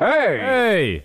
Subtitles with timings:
[0.00, 0.38] Hey!
[0.38, 1.02] Hey!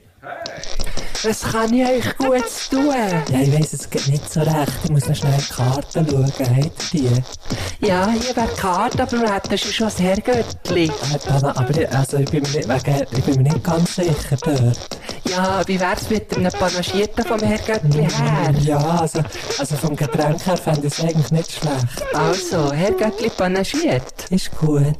[1.23, 2.93] Was kann ich euch gut tun?
[2.93, 4.71] Ja, ich weiss, es geht nicht so recht.
[4.83, 6.25] Ich muss noch schnell die Karten schauen.
[6.25, 7.87] Habt ihr die?
[7.87, 10.85] Ja, hier wäre die Karte, aber wir hätten schon das Herrgöttli.
[10.85, 10.91] Äh,
[11.25, 14.37] Dana, aber ich, also, ich, bin mir nicht, wegen, ich bin mir nicht ganz sicher
[14.43, 14.99] dort.
[15.27, 18.53] Ja, wie wär's mit einem Panagierten vom Herrgöttli her?
[18.61, 19.23] Ja, also,
[19.57, 22.13] also vom Getränk her fände ich es eigentlich nicht schlecht.
[22.13, 24.29] Also, Herrgöttli panagiert.
[24.29, 24.93] Ist gut.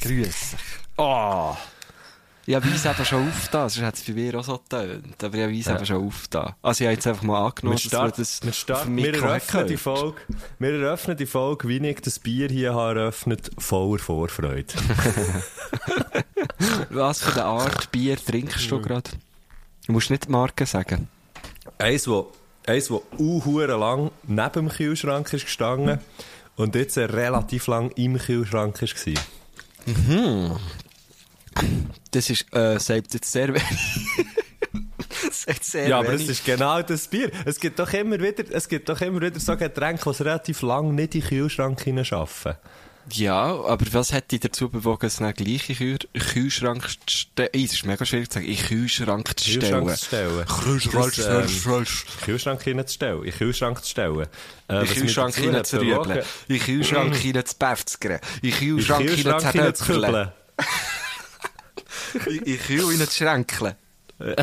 [0.00, 0.60] Grüß dich.
[0.96, 1.54] Oh.
[2.50, 5.22] Ich habe Weiss eben schon aufgetan, sonst hat es bei mir auch so getönt.
[5.22, 5.76] Aber ich habe Weiss Ja.
[5.76, 6.54] eben schon aufgetan.
[6.62, 9.26] Also ich habe jetzt einfach mal angenommen, Wir starten, dass wir, das starten, wir, Mikro
[9.28, 9.76] eröffnen die.
[9.76, 10.16] Folge,
[10.58, 14.66] wir eröffnen die Folge, wie ich das Bier hier habe eröffnet, voller Vorfreude.
[16.90, 19.10] Was für eine Art Bier trinkst du gerade?
[19.86, 21.08] Du musst nicht die Marke sagen.
[21.78, 22.32] eins, wo,
[22.66, 26.00] eins, wo uhuere lang neben dem Kühlschrank ist gestanden
[26.56, 28.90] und jetzt relativ lang im Kühlschrank war.
[32.10, 33.62] Das ist, äh, sagt jetzt sehr wenig.
[35.86, 36.30] Ja, aber es wenig.
[36.30, 37.30] ist genau das Bier.
[37.44, 40.62] Es gibt doch immer wieder, es gibt doch immer wieder so Getränke, die es relativ
[40.62, 42.54] lang nicht in den Kühlschrank hineinschaffen.
[43.12, 45.98] Ja, aber was hat dich dazu bewogen, es dann gleich in Kühl
[46.32, 47.50] Kühlschrank zu stellen?
[47.52, 48.46] Das ist mega schwierig zu sagen.
[48.46, 49.86] In Kühlschrank zu stellen.
[49.86, 50.46] Kühlschrank zu stellen.
[50.46, 51.88] Kühlschrank, ähm, Kühlschrank.
[52.22, 53.24] Kühlschrank hineinzustellen.
[53.24, 54.26] In Kühlschrank zu stellen.
[54.68, 56.22] Äh, In Kühlschrank hineinzurübeln.
[56.48, 58.20] In Kühlschrank hineinzubefzgern.
[58.42, 60.32] In Kühlschrank hineinzukübeln.
[62.44, 63.74] In Kühl hineinzuschränkeln.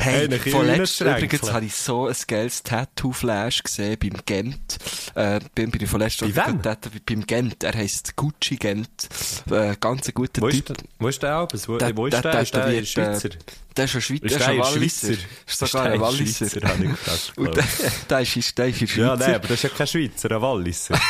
[0.00, 4.78] Hey, Hey, vorletzt übrigens habe ich so ein geiles Tattoo-Flash gesehen beim Gent.
[5.14, 6.60] Äh, bin, bin ich vorletzt Bei wem?
[7.06, 7.62] Beim Gent.
[7.64, 9.08] Er heisst Gucci Gent.
[9.50, 10.58] Äh, ganz ein guter Wo Typ.
[10.60, 11.68] ist, der- wo ist der Albus?
[11.68, 12.32] Wo, Der- wo ist der- der?
[12.32, 13.28] der Ist der ein tätowiert, Schweizer?
[13.30, 13.38] äh,
[13.76, 15.06] Der ist ein Schweizer, Ist der ist der ein Walliser.
[15.06, 15.22] Schweizer?
[15.46, 16.50] Ist sogar ein Walliser.
[16.50, 17.64] Schweizer, habe ich Und der,
[18.10, 19.06] der ist, ist, der ist ein Schweizer.
[19.08, 21.00] Ja, nein, aber das ist ja kein Schweizer, ein Walliser.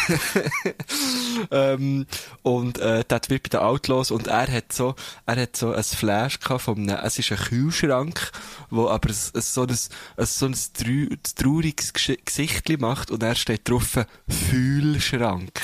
[1.51, 2.07] ähm,
[2.43, 4.95] und äh, der wird bei den Outlaws und er hat so,
[5.27, 8.31] er hat so ein Flash gehabt von einem, es ist ein Kühlschrank,
[8.71, 9.71] wo aber ein, ein, so ein,
[10.17, 15.61] ein, so ein trau- trauriges Gesichtli macht und er steht drauf, Fühlschrank.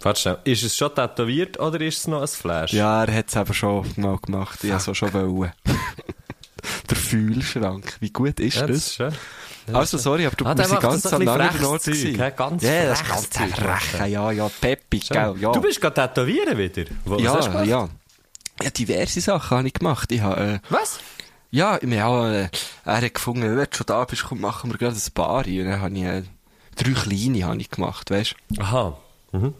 [0.00, 2.72] Warte schnell, ist es schon tätowiert oder ist es noch ein Flash?
[2.72, 5.52] Ja, er hat es aber schon mal gemacht, ich hab's auch schon wollen.
[6.90, 8.76] Der Fühlschrank, wie gut ist Ja, das?
[8.78, 9.12] ist schön.
[9.72, 12.32] Also, sorry, aber du Ah, macht ganz am anderen Ort hä?
[12.36, 15.52] Ganz Ja, das ist ganz ja, ja, peppig, gell, ja.
[15.52, 16.84] Du bist gerade tätowieren wieder?
[17.06, 17.88] Was hast du ja, ja.
[18.62, 20.12] Ja, diverse Sachen habe ich gemacht.
[20.12, 21.00] Ich habe, äh, Was?
[21.50, 24.78] ja, ich habe, äh, er hat gefunden, wenn du schon da bist, komm, machen wir
[24.78, 25.46] gerade ein paar.
[25.46, 26.22] Und dann habe ich, äh,
[26.76, 28.96] drei kleine habe ich gemacht, weißt Aha.
[29.32, 29.54] Mhm.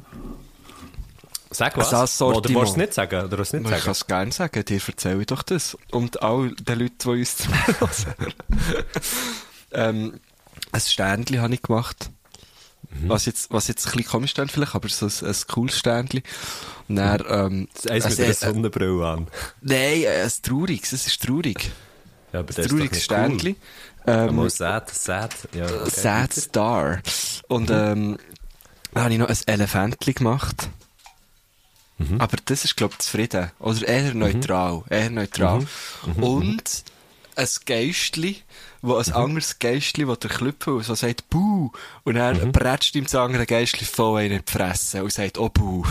[1.50, 1.94] Sag was.
[1.94, 3.24] Also als Oder willst du es nicht sagen?
[3.24, 3.56] Oder du du?
[3.58, 5.76] nicht Ich kann es gerne sagen, dir erzähle ich doch das.
[5.92, 8.34] Und all den Leuten, die uns zuhören.
[9.72, 10.20] ähm,
[10.72, 12.10] ein Ständchen habe ich gemacht.
[13.00, 13.08] Mhm.
[13.08, 16.22] Was jetzt, was jetzt ein bisschen komisch ist vielleicht, aber so ein, ein cooles Ständchen.
[16.88, 19.26] Und dann, ähm, Eins mit äh, einer Sonnenbrille an.
[19.60, 21.70] Nein, äh, ein trauriges, es ist traurig.
[22.32, 23.02] Ja, aber das Ein ist trauriges cool.
[23.02, 23.56] Ständchen.
[24.06, 25.34] Ähm, Ähm, Mal sad, sad.
[25.54, 25.90] Ja, okay.
[25.90, 27.00] Sad Star.
[27.48, 28.18] Und ähm,
[28.92, 30.68] dann habe ich noch ein Elefantli gemacht.
[31.98, 32.20] Mhm.
[32.20, 33.50] Aber das ist, glaube ich, zufrieden.
[33.60, 34.82] Oder eher neutral.
[34.90, 35.66] Eher neutral.
[36.06, 36.22] Mhm.
[36.22, 36.84] Und
[37.36, 38.42] ein Geistli,
[38.86, 41.70] wo ein anderes Geistli, der Klüppel so sagt, Buh.
[42.04, 42.52] Und er Mhm.
[42.52, 45.84] prätscht ihm das andere Geistli voll in die Fresse und sagt, oh, Buh.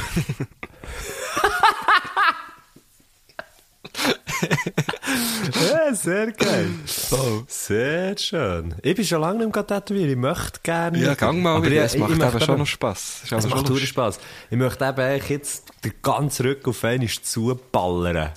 [5.62, 6.70] Ja, sehr geil.
[7.12, 7.44] Oh.
[7.48, 8.76] Sehr schön.
[8.82, 10.10] Ich bin schon lange nicht mehr tätowieren.
[10.10, 10.98] Ich möchte gerne.
[11.00, 11.86] Ja, gang mal Aber wieder.
[11.86, 13.22] ich- Es macht möchte schon eben- noch Spass.
[13.24, 13.78] Es Es macht schon.
[13.80, 14.20] Spass.
[14.50, 18.32] Ich möchte eben eigentlich jetzt den ganzen Rücken auf einmal zuballern.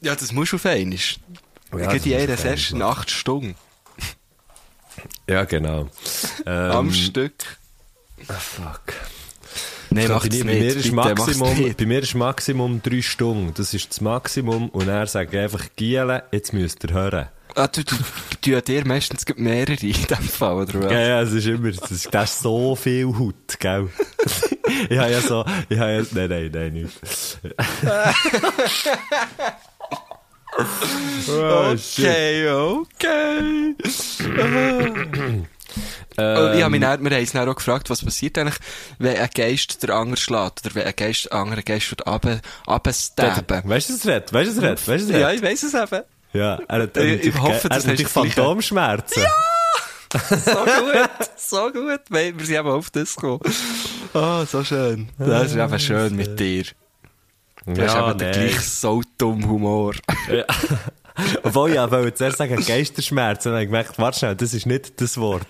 [0.00, 0.98] Ja, das muss auf einmal.
[1.78, 2.98] Ja, Ja, eine auf einmal Session machen.
[2.98, 3.54] acht Stunden.
[5.28, 5.88] Ja, genau.
[6.46, 7.58] Ähm, Am Stück.
[8.26, 8.94] Fuck.
[9.90, 10.38] Nein, bei, nicht.
[10.40, 13.54] bei, mir ist Bitte, macht's Maximum, bei mir ist Maximum drei Stunden.
[13.54, 14.68] Das ist das Maximum.
[14.70, 17.28] Und er sagt einfach, Giele, jetzt müsst ihr hören.
[17.54, 17.94] Ah, du, du,
[18.40, 20.90] du ja dir meistens mehrere in dem Fall, oder was?
[20.92, 23.88] Ja, ja, es ist immer, das ist, das ist so viel Haut, gell?
[24.88, 27.38] ich habe ja so, ich habe ja, nein, nein, nein, nicht.
[30.56, 32.06] oh, shit.
[32.06, 33.74] Okay, okay.
[34.38, 35.46] Ähm,
[36.16, 38.58] Oh, ich hab mich dann, wir haben uns auch gefragt, was passiert eigentlich,
[38.98, 43.62] wenn ein Geist der Anger schlägt, oder wenn ein Geist, ein anderer Geist wird runterstabben.
[43.64, 44.32] Weißt du, was redet?
[44.32, 44.88] Weißt du, was redet?
[44.88, 46.02] Weißt du, was Ja, ich weiss es eben.
[46.32, 48.08] Ja, er hat, er ich hoffe, er hat natürlich.
[48.08, 49.22] Phantomschmerzen.
[50.14, 52.00] So gut, so gut.
[52.08, 53.40] Wir sind eben auf das gekommen.
[54.14, 55.08] Oh, so schön.
[55.18, 56.64] Das ist eben schön mit dir.
[57.66, 58.40] Du hast Ja, eben den nein.
[58.48, 59.94] gleichen so dummen Humor.
[60.30, 60.44] Ja.
[61.44, 64.66] Obwohl ich wollte zuerst sagen Geisterschmerz und dann habe ich gemerkt, warte schnell, das ist
[64.66, 65.46] nicht das Wort.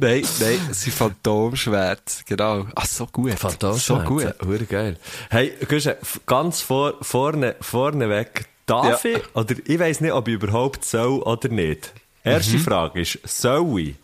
[0.00, 2.24] nein, nein, es sind Phantomschwert.
[2.26, 2.66] Genau.
[2.74, 3.32] Ach, so gut.
[3.76, 4.34] So gut.
[4.44, 4.96] Hure geil.
[5.30, 9.10] Hey, Guschen, f- ganz vor, vorne, vorne weg, darf Ja.
[9.18, 11.92] ich, oder ich weiss nicht, ob ich überhaupt soll oder nicht.
[12.24, 12.60] Erste Mhm.
[12.62, 13.94] Frage ist, soll ich?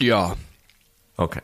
[0.00, 0.36] Ja.
[1.20, 1.42] Okay.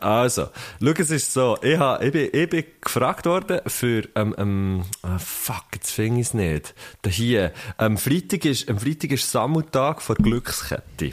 [0.00, 0.50] Also,
[0.82, 4.84] schau, es ist so, ich, ha, ich, bin, ich bin gefragt worden für, ähm, ähm,
[5.00, 6.74] ah, fuck, jetzt finde ich es nicht.
[7.00, 11.12] Da hier, am Freitag ist, am Freitag ist Sammeltag vor Glückskette.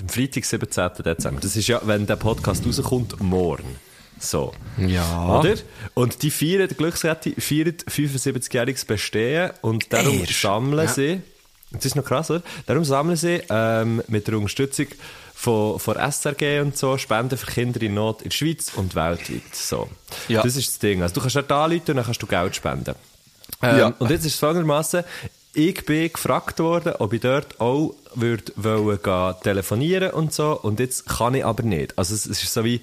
[0.00, 0.90] Am Freitag, 17.
[1.04, 1.40] Dezember.
[1.40, 3.76] Das ist ja, wenn der Podcast rauskommt, morgen.
[4.18, 4.52] So.
[4.76, 5.38] Ja.
[5.38, 5.54] Oder?
[5.94, 10.40] Und die feiern, die Glückskette feiert 75-jähriges Bestehen und darum Erst.
[10.40, 10.92] sammeln Ja.
[10.92, 11.20] sie,
[11.70, 12.42] das ist noch krass, oder?
[12.66, 14.86] Darum sammeln sie ähm, mit der Unterstützung
[15.42, 19.52] von, von SRG und so Spenden für Kinder in Not in der Schweiz und weltweit.
[19.52, 19.88] So.
[20.28, 20.40] Ja.
[20.40, 21.02] Das ist das Ding.
[21.02, 22.94] Also du kannst dort anrufen und dann kannst du Geld spenden.
[23.60, 23.86] Ähm, Ja.
[23.98, 25.02] Und jetzt ist es folgendermaßen,
[25.54, 30.78] ich bin gefragt worden, ob ich dort auch würde wollen gehen telefonieren und so und
[30.78, 31.98] jetzt kann ich aber nicht.
[31.98, 32.80] Also es, es ist so wie,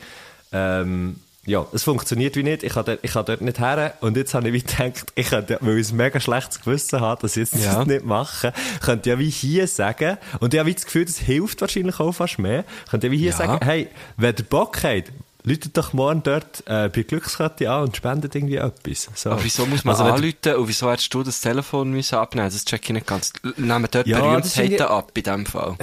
[0.52, 4.16] ähm, ja, es funktioniert wie nicht, ich kann dort, ich kann dort nicht her und
[4.16, 7.36] jetzt habe ich wie gedacht, ich könnte, weil ich ein mega schlechtes Gewissen habe, dass
[7.36, 7.76] ich jetzt Ja.
[7.80, 11.18] das nicht mache, könnte ja wie hier sagen, und ich habe wie das Gefühl, das
[11.18, 13.36] hilft wahrscheinlich auch fast mehr, könnte ich wie hier Ja.
[13.38, 13.88] sagen, hey,
[14.18, 15.12] wenn ihr Bock habt,
[15.50, 19.10] Läutet doch morgen dort äh, bei Glückskette an und spendet irgendwie etwas.
[19.16, 19.32] So.
[19.32, 22.64] Aber wieso muss man Also anrufen und wieso hättest du das Telefon müssen abnehmen Das
[22.66, 23.34] check ich nicht ganz.
[23.58, 25.76] Nehmen dort Ja, Berühmtheiten ich- ab, in dem Fall.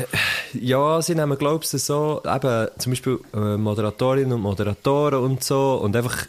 [0.55, 5.75] Ja, sie nehmen, glaubst du, so, eben, zum Beispiel äh, Moderatorinnen und Moderatoren und so,
[5.83, 6.27] und einfach,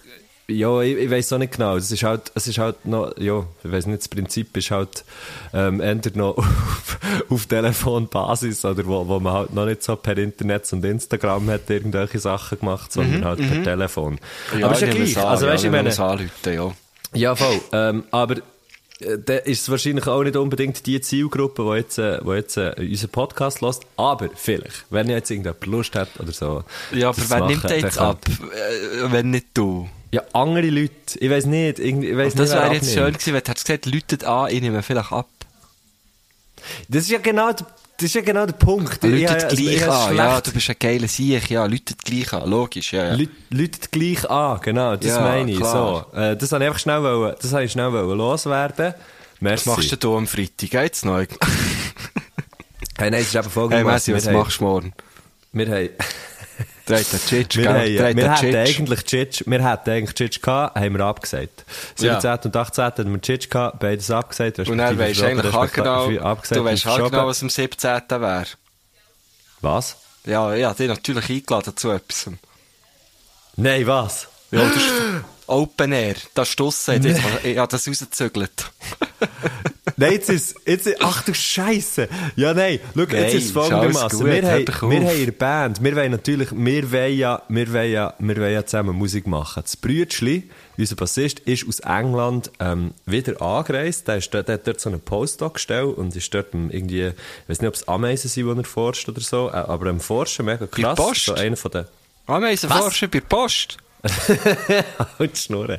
[0.50, 3.46] ja, ich, ich weiß auch nicht genau, es ist halt, es ist halt noch, ja,
[3.64, 5.04] ich weiß nicht, das Prinzip ist halt,
[5.54, 7.00] ähm, entweder noch auf,
[7.30, 11.70] auf Telefonbasis, oder wo, wo man halt noch nicht so per Internet und Instagram hat
[11.70, 14.20] irgendwelche Sachen gemacht, sondern halt per Telefon.
[14.62, 16.72] Aber ist ja gleich, an, also ja, weißt du, ich meine, anrufen, ja.
[17.14, 17.60] ja, voll.
[17.74, 18.38] Ähm, aber
[19.00, 22.56] äh, da ist es wahrscheinlich auch nicht unbedingt die Zielgruppe, die jetzt, äh, die jetzt
[22.56, 23.84] äh, unseren Podcast lässt.
[23.98, 26.64] Aber vielleicht, wenn jetzt irgendjemand Lust hat oder so.
[26.94, 29.90] Ja, aber wer nimmt den jetzt dann ab, äh, wenn nicht du?
[30.12, 30.94] Ja, andere Leute.
[31.20, 31.80] Ich weiß nicht.
[31.80, 35.12] Ich weiss Das wäre jetzt schön gewesen, wenn du gesagt, läutet an, ich nehme vielleicht
[35.12, 35.28] ab.
[36.88, 37.66] Das ist ja genau, der-
[37.98, 39.02] das ist ja genau der Punkt.
[39.04, 42.32] Läutet habe- also ich gleich an, ja, du bist ein geiler Sieg, ja, läutet gleich
[42.34, 43.26] an, logisch, ja, ja.
[43.50, 45.58] Läutet gleich an, genau, das Ja, meine ich.
[45.58, 46.08] klar.
[46.14, 48.94] So, äh, das habe ich einfach schnell, wollen, das ich schnell wollen loswerden.
[49.40, 49.68] Merci.
[49.68, 50.70] Was machst du da am Freitag?
[50.70, 51.26] Geht's neu?
[53.00, 54.14] Hey, nein, es ist eben Hey, folgendermaßen.
[54.14, 54.94] Messi, was machst du morgen?
[55.54, 55.90] Wir haben,
[56.88, 58.56] Dreht der Chitsch, Wir, haben, wir Chitsch.
[58.56, 61.66] eigentlich Chitsch, wir hätten eigentlich Chitsch gehabt, haben wir abgesagt.
[61.96, 62.32] 17.
[62.46, 62.84] und 18.
[62.86, 64.60] hatten wir Chitsch gehabt, beides abgesagt.
[64.60, 67.28] Und dann weisst du eigentlich abgesagt du und haargenau, verschoben.
[67.28, 68.02] was am 17.
[68.10, 68.46] wäre.
[69.62, 69.98] Was?
[70.26, 72.30] Ja, ja, dich natürlich eingeladen zu etwas.
[73.58, 74.28] Nein, was?
[74.52, 74.92] Ja, das ist
[75.48, 76.16] Open Air.
[76.36, 78.72] Da stossen, jetzt, ich habe das rausgezügelt.
[80.00, 82.08] Nein, jetzt ist, jetzt ist, ach du Scheiße.
[82.36, 84.26] Ja, nein, schau, jetzt Nein, ist es ist alles folgendermaßen.
[84.26, 85.84] Wir, wir haben eine Band.
[85.84, 89.64] Wir wollen natürlich, wir wollen ja, wir wollen ja, wir wollen ja zusammen Musik machen.
[89.64, 94.08] Das Brütschli, unser Bassist, ist aus England, ähm, wieder angereist.
[94.08, 97.14] Der, ist dort, der hat dort so einen Postdoc gestellt und ist dort irgendwie, ich
[97.50, 100.46] weiß nicht, ob es Ameisen sind, die er forscht oder so, äh, aber am Forschen,
[100.46, 100.96] mega krass.
[100.96, 101.26] Post?
[101.26, 101.86] So einer von den,
[102.28, 102.80] Ameisen Was?
[102.80, 103.78] forschen bei der Post.
[105.20, 105.78] Und Schnurren.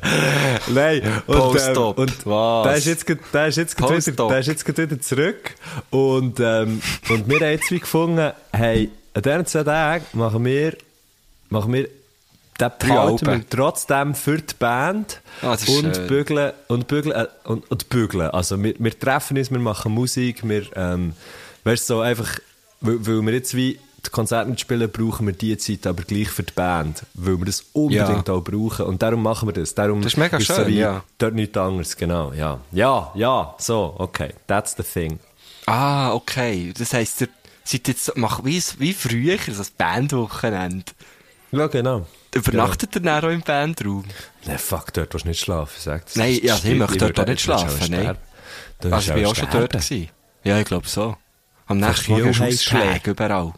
[0.67, 1.01] Nein.
[1.27, 1.97] Und, Postdoc.
[1.97, 2.63] Ähm, und Was?
[2.65, 5.55] der ist jetzt, der ist jetzt, grad wieder, der ist jetzt wieder zurück.
[5.89, 10.75] Und, ähm, und wir haben jetzt wie gefunden, hey, an diesen zwei Tagen machen wir,
[11.49, 11.87] machen wir,
[12.59, 15.21] den behalten wir trotzdem für die Band.
[15.41, 16.07] Ah, und schön.
[16.07, 18.29] bügeln, und bügeln, äh, und, und bügeln.
[18.29, 21.13] Also, wir, wir treffen uns, wir machen Musik, wir, ähm,
[21.63, 22.39] weißt du, so einfach,
[22.81, 26.29] weil, weil wir jetzt wie, die Konzerte nicht spielen, brauchen wir die Zeit aber gleich
[26.29, 28.33] für die Band, weil wir das unbedingt Ja.
[28.33, 28.85] auch brauchen.
[28.85, 29.73] Und darum machen wir das.
[29.75, 31.03] Darum Das ist mega so schön, wie ja.
[31.17, 32.59] Dort nichts anderes, genau, ja.
[32.71, 35.19] Ja, ja, so, okay, that's the thing.
[35.65, 36.73] Ah, okay.
[36.77, 37.27] Das heisst, ihr
[37.63, 40.91] seid jetzt, mach, wie, wie früher, ein Bandwochenende.
[41.51, 42.05] Ja, genau.
[42.33, 44.05] Übernachtet ihr dann auch im Bandraum?
[44.45, 47.41] Ne, fuck, dort willst du nicht schlafen, sagt Nein, ja, ich möchte dort auch nicht
[47.41, 48.17] schlafen, nein.
[48.91, 50.09] Also, ich war auch schon dort gewesen.
[50.43, 51.17] Ja, ich glaube so.
[51.67, 53.53] Am nächsten Morgen Kielheit Ausschläge überall.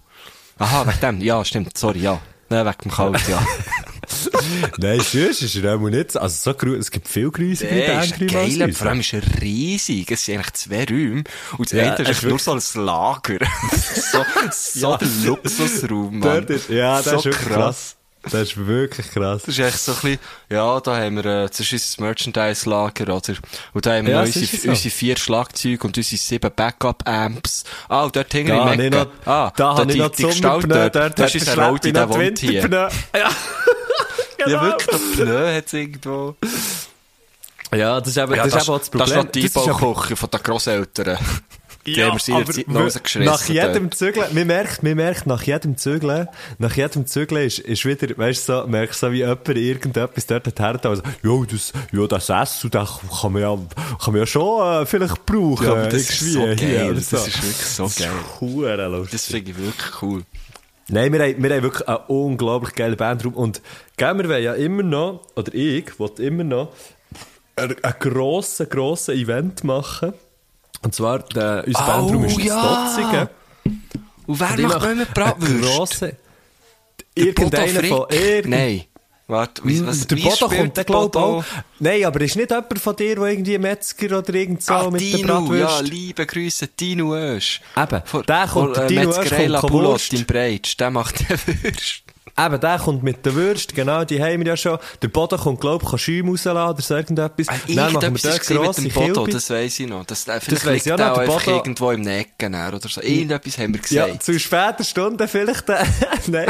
[0.62, 1.22] Aha, wegen dem.
[1.22, 1.78] Ja, stimmt.
[1.78, 2.20] Sorry, ja.
[2.50, 3.46] Nein, wegen dem Kalt, ja.
[4.78, 6.20] Nein, sonst ist er auch nicht so.
[6.20, 9.14] Also, so grü es gibt viel grüßige Der ist Bandräume als geil, vor allem ist
[9.14, 10.12] er riesig.
[10.12, 11.24] Es sind eigentlich zwei Räume.
[11.58, 13.38] Und das Ja, eine es ist nur so ein Lager.
[14.12, 14.98] so, so Ja.
[14.98, 16.44] der Luxusraum, Mann.
[16.46, 17.96] Ist, ja, das so ist wirklich krass.
[18.24, 19.42] Das ist wirklich krass.
[19.46, 23.04] Das ist echt so ein bisschen, ja, da haben wir, äh, das ist unser Merchandise-Lager,
[23.16, 23.34] oder?
[23.74, 24.70] Und da haben wir Ja, es unsere, so.
[24.70, 27.64] unsere vier Schlagzeuge und unsere sieben Backup-Amps.
[27.90, 28.90] Ah, und dort Da habe ich Ecke.
[28.98, 30.96] noch, ah, da habe ich noch die Gestalt dort.
[30.96, 32.70] dort Das hat ist unser Schleppi der wohnt hier.
[32.72, 32.90] Ja.
[33.20, 33.30] Ja,
[34.46, 34.62] Genau.
[34.64, 36.36] wirklich, der Pneu hat's irgendwo.
[37.74, 39.32] Ja, das ist eben, Ja, das ist eben auch das Das ist noch Problem.
[39.34, 41.18] die Das Einbauküche von den Grosseltern.
[41.86, 43.26] Die haben wir noch rausgeschissen.
[43.26, 46.28] Nach jedem Zügeln, man merkt, man merkt, nach jedem Zügeln,
[46.60, 50.28] nach jedem Zügeln ist, ist wieder, weißt du, so, merkst du so, wie jemand irgendetwas
[50.28, 53.58] dort hat, also, ja, das, ja, das Essen, das kann man ja,
[54.04, 55.66] kann man ja schon, äh, vielleicht brauchen.
[55.66, 56.86] Ja, aber das ist so hier geil.
[56.92, 57.18] oder Das so.
[57.18, 58.10] ist wirklich so Das geil.
[58.92, 59.12] lustig.
[59.12, 60.24] Das finde ich wirklich cool.
[60.90, 63.34] Nein, wir haben, wir haben wirklich einen unglaublich geilen Bandraum.
[63.34, 63.62] Und
[63.98, 66.74] gell, wir wollen ja immer noch, oder ich will immer noch,
[67.56, 70.14] ein, ein grosses, grosses Event machen.
[70.84, 72.90] Und zwar, der, unser Oh, Bandraum ist in ja.
[72.94, 73.30] Stotzigen.
[74.28, 76.18] Und wer Und macht immer Bratwürste?
[77.16, 78.50] Irgendeiner von irgend...
[78.50, 78.84] Nein.
[79.28, 81.20] Warte, wie, was, der Bodo kommt der der Bodo?
[81.20, 81.44] auch.
[81.80, 85.00] Nein, aber ist nicht jemand von dir, der irgendwie Metzger oder irgend so Ah, mit
[85.02, 85.88] der Dino, ja, Bratwurst...
[85.90, 87.62] liebe Grüße, Dino Ösch.
[87.78, 90.14] Eben, der kommt, von, der äh, Dino Metzgerei kommt La keine Boulotte Wurst.
[90.14, 92.04] im Breitsch, der macht den Würst.
[92.40, 94.78] Eben, der kommt mit der Würst, genau, die haben wir ja schon.
[95.02, 97.48] Der Boden kommt, glaub ich, Schäume rausladen oder so irgendetwas.
[97.50, 100.06] Ah, Dann machen wir dort grosse mit dem Bodo, das weiss ich noch.
[100.06, 103.02] Das, äh, vielleicht weiss liegt ich auch einfach Bodo- irgendwo im Necken oder so.
[103.02, 104.24] Irgendetwas haben wir Ja, gesagt.
[104.24, 105.70] zu später Stunde vielleicht.
[105.70, 105.84] äh,
[106.28, 106.48] Nein.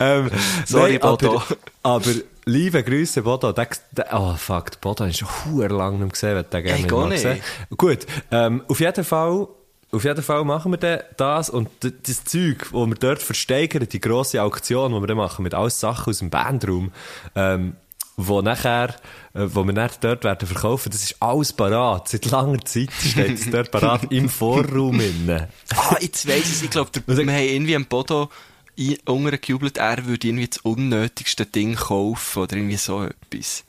[0.00, 0.30] ähm,
[0.66, 1.36] Sorry, nein, Bodo.
[1.36, 1.46] Aber,
[1.82, 2.10] aber
[2.44, 3.52] liebe Grüße, Bodo.
[3.52, 6.76] Der, der, oh, fuck, der Bodo ist schon hure lang nicht gesehen, wenn der gerne
[6.76, 7.22] Ey, nicht gar mal nicht.
[7.22, 7.40] gesehen.
[7.76, 7.98] Gut,
[8.30, 9.46] ähm, auf jeden Fall...
[9.94, 14.00] Auf jeden Fall machen wir dann das und das Zeug, wo wir dort versteigern, die
[14.00, 16.92] grosse Auktion, die wir dann machen, mit alles Sachen aus dem Bandraum,
[17.34, 17.76] ähm,
[18.16, 18.94] wo nachher,
[19.34, 22.08] äh, wo wir nachher dort werden verkaufen, das ist alles parat.
[22.08, 25.46] Seit langer Zeit steht es dort parat im Vorraum innen.
[25.76, 28.30] Ah, jetzt weiss ich Ich glaube, wir haben irgendwie am Bodo
[28.78, 33.64] ein- untergejubelt, er würde irgendwie das unnötigste Ding kaufen oder irgendwie so etwas.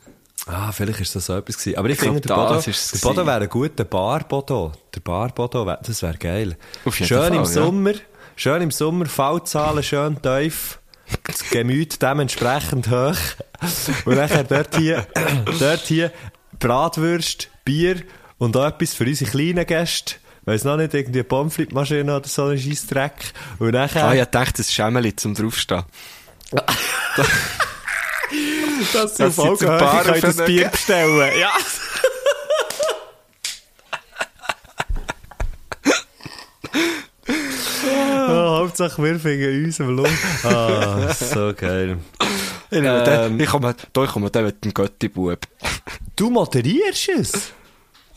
[0.45, 1.77] Ah, vielleicht ist das so etwas gewesen.
[1.77, 4.73] Aber ich, Ich finde, der Bodo, ist der Bodo wäre ein guter Bar-Bodo.
[4.93, 6.57] Der Bar-Bodo, das wäre geil.
[6.91, 7.45] Schön Fall, im ja.
[7.45, 7.93] Sommer,
[8.35, 10.79] schön im Sommer, Fallzahlen schön tief,
[11.23, 13.15] das Gemüt dementsprechend hoch.
[14.05, 15.07] Und nachher dort hier,
[15.59, 16.12] dort hier
[16.59, 18.01] Bratwürst, Bier
[18.38, 20.15] und auch etwas für unsere kleinen Gäste.
[20.45, 23.31] Weiss noch nicht, irgendwie eine Pommes-Frites-Maschine oder so ein Scheissdreck.
[23.59, 24.07] Und nachher...
[24.07, 25.83] Ah, ich dachte, das Schemmeli zum draufstehen.
[28.91, 30.45] das dass sie zur Bar können das aufhören.
[30.47, 31.31] Bier bestellen.
[31.39, 31.49] Ja.
[38.27, 40.17] oh, Hauptsache wir finden uns am Lohn.
[40.43, 41.97] Ah, so geil.
[42.71, 43.39] Ich, Ähm.
[43.39, 45.39] ich komme, da, ich komme dann mit dem Götti-Bub.
[46.15, 47.31] Du moderierst es?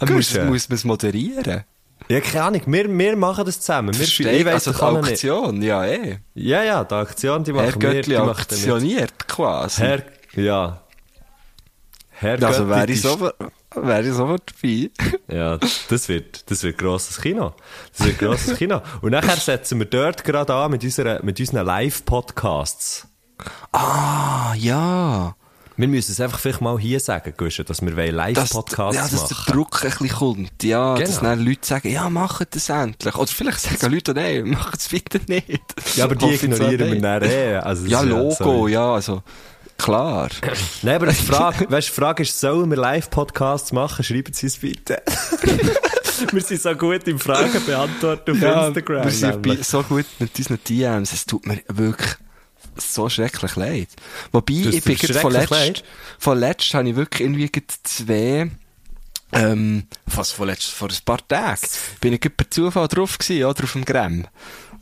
[0.00, 0.46] Muss, Guschen.
[0.49, 1.64] muss man es moderieren?
[2.08, 2.62] Ja, keine Ahnung.
[2.66, 3.88] Wir, wir machen das zusammen.
[3.94, 5.11] Wir, Verstehe, ich weiss also doch die nicht.
[5.12, 6.18] Auktion, ja eh.
[6.35, 7.92] Ja, ja, die Aktion, die Herr machen wir.
[7.94, 8.70] Göttli Die macht er nicht.
[8.70, 9.82] auktioniert quasi.
[9.82, 10.02] Herr,
[10.37, 10.83] ja.
[12.19, 13.35] Herr also wäre ich sofort,
[13.75, 14.90] wäre ich sofort dabei.
[15.35, 15.59] Ja,
[15.90, 17.52] das wird, das wird grosses Kino.
[17.97, 18.81] Das wird grosses Kino.
[19.02, 23.07] Und nachher setzen wir dort gerade an mit, unserer, mit unseren Live-Podcasts.
[23.73, 25.35] Ah, ja.
[25.78, 29.26] Wir müssen es einfach vielleicht mal hier sagen, Guschen, dass wir Dass, Live-Podcasts ja, dass
[29.28, 29.52] der machen.
[29.52, 30.62] Druck ein bisschen kommt.
[30.62, 31.31] Ja, dass Genau.
[31.31, 33.14] dann Leute sagen, ja, macht das endlich.
[33.14, 35.61] Oder vielleicht sagen Leute, nein, macht es bitte nicht.
[35.97, 37.05] Ja, aber die ignorieren wir nicht.
[37.05, 37.57] dann eh.
[37.57, 39.23] Also, Ja, Logo, ja, also,
[39.78, 40.30] klar.
[40.83, 44.04] Nein, aber die Frage, weißt, die Frage ist, sollen wir Live-Podcasts machen?
[44.04, 45.02] Schreiben Sie es bitte.
[46.33, 49.04] wir sind so gut im Fragen beantworten auf Instagram.
[49.04, 52.16] wir sind so gut mit unseren DMs, es tut mir wirklich
[52.76, 53.88] so schrecklich leid.
[54.33, 55.85] Wobei, ich bin von letzt,
[56.18, 57.50] von letzt habe ich wirklich irgendwie
[57.83, 58.50] zwei,
[59.33, 61.61] ähm, was von letzt, vor ein paar Tagen,
[62.00, 64.26] bin ich gerade per Zufall drauf gewesen, oder auf dem Gramm.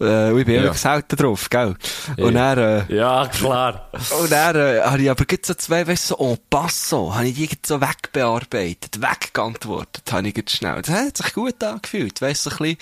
[0.00, 0.74] Äh, und ich bin Ja.
[0.74, 1.74] selten drauf, gell?
[2.16, 3.90] Und dann, äh, Ja, klar.
[4.20, 7.34] und dann äh, habe ich aber so zwei, weißt du, so en passant, habe ich
[7.34, 10.82] die gerade so wegbearbeitet, weggeantwortet, habe ich schnell.
[10.82, 12.78] Das hat sich gut angefühlt, weißt du, so ein bisschen,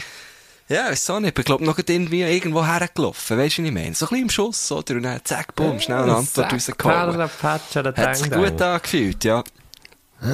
[0.68, 3.94] ja, weiss auch nicht, ich glaube noch irgendwie irgendwo hergelaufen, weißt du, was ich meine?
[3.94, 4.94] So ein bisschen im Schuss, oder?
[4.94, 7.18] Und dann zack, bumm, schnell eine Antwort rausgehauen.
[7.42, 9.44] Hat sich gut angefühlt, ja.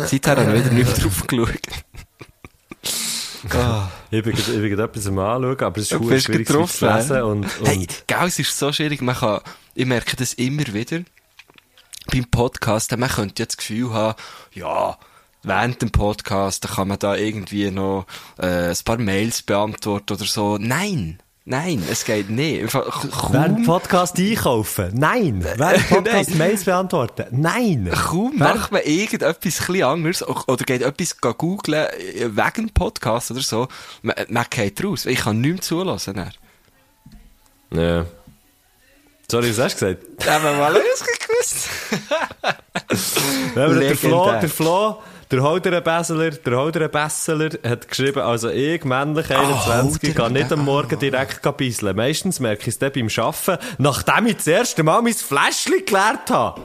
[0.04, 1.58] Seither habe ich wieder nicht mehr drauf geschaut.
[3.50, 3.88] Ah.
[4.10, 7.22] Ich bin, gerade- ich bin gerade etwas am Anschauen, aber es ist schwierig zu lesen
[7.22, 9.00] und, und Hey, gell, es ist so schwierig.
[9.02, 9.40] Man kann,
[9.74, 11.00] ich merke das immer wieder
[12.12, 12.96] beim Podcast.
[12.96, 14.14] Man könnte jetzt das Gefühl haben,
[14.52, 14.96] ja,
[15.42, 18.06] während dem Podcast, da kann man da irgendwie noch
[18.38, 20.58] äh, ein paar Mails beantworten oder so.
[20.58, 21.18] Nein,
[21.48, 22.62] nein, es geht nicht.
[22.62, 24.90] Einfach Während Kaum, Podcast einkaufen?
[24.94, 25.44] Nein.
[25.56, 26.34] Während Podcast.
[26.34, 27.26] Mails beantworten?
[27.30, 27.90] Nein.
[27.90, 33.30] kaum macht man irgendetwas ein bisschen anderes oder geht etwas go googlen äh, wegen Podcast
[33.30, 33.68] oder so.
[34.02, 35.06] Man, man geht raus.
[35.06, 36.30] Ich kann nichts zulassen.
[37.72, 38.06] Ja.
[39.30, 40.28] Sorry, was hast du gesagt?
[40.28, 41.68] Aber mal gewusst.
[43.54, 48.48] Ja, aber der Flo, der Flo, der Holderer Besseler, der Holderer Besseler hat geschrieben, also
[48.48, 51.96] ich, männlich 21, Holderer kann nicht am Morgen direkt bisseln.
[51.96, 56.30] Meistens merke ich es dann beim Arbeiten, nachdem ich das erste Mal mein Fläschchen geleert
[56.30, 56.62] habe.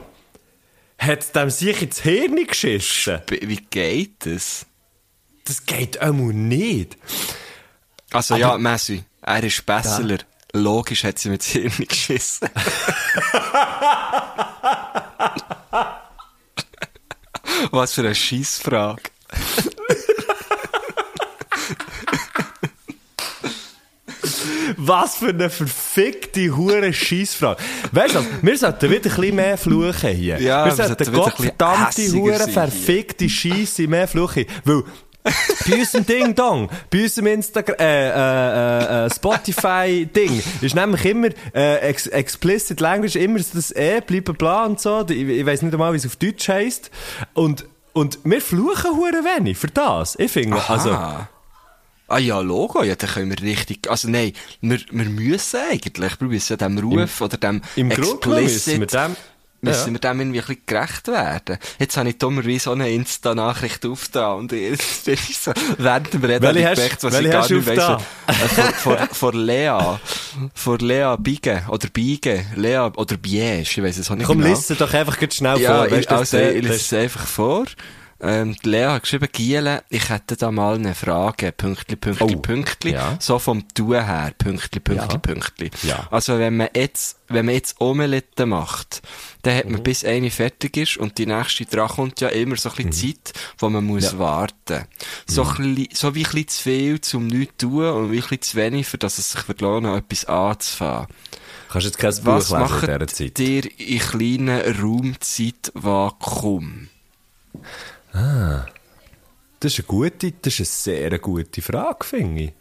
[0.98, 3.20] Hat es dem sich ins Hirn geschissen?
[3.28, 4.64] Wie geht das?
[5.44, 6.96] Das geht einmal nicht.
[8.12, 10.18] Also ja, Messi, er ist Besseler.
[10.52, 12.48] Logisch hat sie mit Hirn geschissen.
[17.70, 19.02] Was für eine Scheissfrage.
[24.76, 27.62] Was für eine verfickte hure Scheissfrage.
[27.92, 30.40] Weißt du, wir sollten wieder ein bisschen mehr fluchen hier.
[30.40, 34.44] Ja, wir wir sollten sollten gottverdammte hässiger hure verfickte Scheisse mehr fluchen.
[34.64, 34.82] Weil,
[35.24, 41.28] bei unserem Ding Dong, bei unserem Instagram, äh, äh, äh, Spotify Ding, ist nämlich immer,
[41.54, 45.04] äh, ex explicit Language, immer das eh, bleiben bla und so.
[45.08, 46.90] Ich, ich weiss nicht einmal, wie es auf Deutsch heisst.
[47.32, 50.16] Und, und wir fluchen hure wenig für das.
[50.18, 50.96] Ich finde, also,
[52.06, 56.28] Ah ja, Logo, ja, dann können wir richtig, also nein, wir, wir müssen eigentlich, wir
[56.28, 59.16] müssen dem Ruf oder dem im Grunde genommen müssen wir explicit, dem,
[59.64, 59.92] müssen ja.
[59.94, 61.58] wir dem irgendwie ein bisschen gerecht werden.
[61.78, 66.46] Jetzt habe ich dummerweise auch eine Insta-Nachricht aufgetan und jetzt ich so, während dem Reden
[66.46, 68.02] habe ich gemerkt, was ich gar nicht weiss.
[68.26, 69.98] Äh, Vor, vor, vor Lea,
[70.54, 74.50] vor Lea Biege, oder Biege, Lea, oder Biege, ich weiss es auch nicht komm, genau.
[74.50, 75.86] lese doch einfach schnell Ja, vor.
[75.86, 77.64] ich, Weißt also, das- ich lese es einfach vor.
[78.26, 82.38] Ähm, die Lea hat geschrieben, Giele, ich hätte da mal eine Frage, Pünktli, Pünktli, Oh,
[82.40, 83.16] Pünktli, ja.
[83.20, 85.18] so vom Tun her, Pünktli, Pünktli, Ja.
[85.18, 85.70] Pünktli.
[85.82, 86.06] Ja.
[86.10, 89.02] Also wenn man jetzt, wenn man jetzt Omelette macht,
[89.42, 89.84] dann hat man Mhm.
[89.84, 93.32] bis eine fertig ist und die nächste dran kommt ja immer so ein bisschen Zeit,
[93.58, 94.08] wo man muss Mhm.
[94.08, 94.14] Ja.
[94.14, 94.18] Mhm.
[94.18, 94.84] warten.
[95.26, 98.40] So, bisschen, so wie ein bisschen zu viel zum nichts tun und wie ein bisschen
[98.42, 101.08] zu wenig, für dass es sich lohnen, etwas anzufangen.
[101.70, 103.36] Kannst jetzt kein Buch lesen in dieser Zeit.
[103.38, 104.80] dir in kleinen
[105.74, 106.88] Raumzeitvakuum?
[108.14, 112.52] Das ist eine gute, das ist eine sehr gute Frage, finde ich.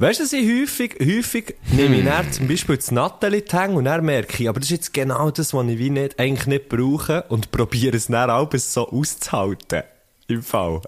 [0.00, 3.74] Weißt du, dass ich häufig, häufig nehme ich dann zum Beispiel das Nathalie die Hänge
[3.74, 6.46] und dann merke ich, aber das ist jetzt genau das, was ich wie nicht, eigentlich
[6.46, 9.82] nicht brauche und probiere es dann auch bis so auszuhalten.
[10.28, 10.82] Im Fall.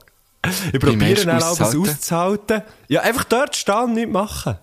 [0.73, 1.81] Ich probiere dann auch auszuhalten?
[1.91, 2.63] auszuhalten.
[2.89, 4.59] Ja, einfach dort stehen und nichts machen.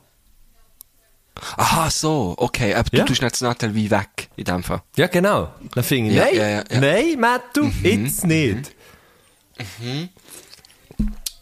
[1.57, 3.05] Aha, so, okay, aber du Ja.
[3.05, 4.81] tust nicht das Nattel wie weg, in dem Fall.
[4.95, 5.49] Ja, genau.
[5.75, 8.73] Dann finde ich, Ja, nein, ja, ja, nein, Mattu, jetzt nicht.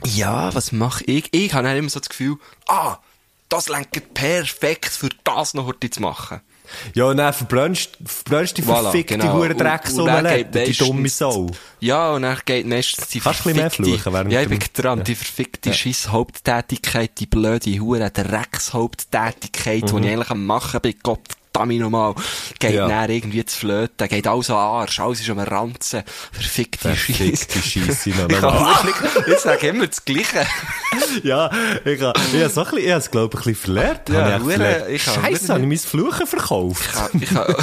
[0.06, 1.30] Ja, was mache ich?
[1.34, 2.98] Ich habe dann immer so das Gefühl, ah,
[3.50, 6.42] das lenkt perfekt für das noch heute zu machen.
[6.96, 9.34] Ja, und dann verbrennst, verbrennst die Voilà, verfickte genau.
[9.34, 11.52] Hure geht die dumme Sau.
[11.80, 14.42] Ja, und dann geht meistens die Kannst du ein bisschen mehr verfickte- fluchen während Ja,
[14.42, 14.98] ich bin dran.
[15.00, 15.04] Ja.
[15.04, 20.02] Die verfickte scheiß Haupttätigkeit, die blöde Hure Dreckshaupttätigkeit, Mhm.
[20.02, 21.22] die ich eigentlich am machen bin, Gott
[21.56, 22.16] verdammt nochmal,
[22.60, 22.88] geht Ja.
[22.88, 27.62] dann irgendwie zu flöten, geht alles an Arsch, alles ist am Ranzen, verfickte Verfickte Scheiße.
[27.62, 30.46] Scheisse noch wirklich- ich sage immer das Gleiche.
[31.24, 31.50] Ja,
[31.84, 34.10] ich habe ich habe so ein bisschen, ich habe es, glaube ich, ein bisschen verlernt.
[34.10, 34.90] Ja, Habe ich verlernt.
[34.90, 36.84] ich habe habe ich mein Fluchen verkauft.
[36.86, 37.56] Ich kann- ich kann-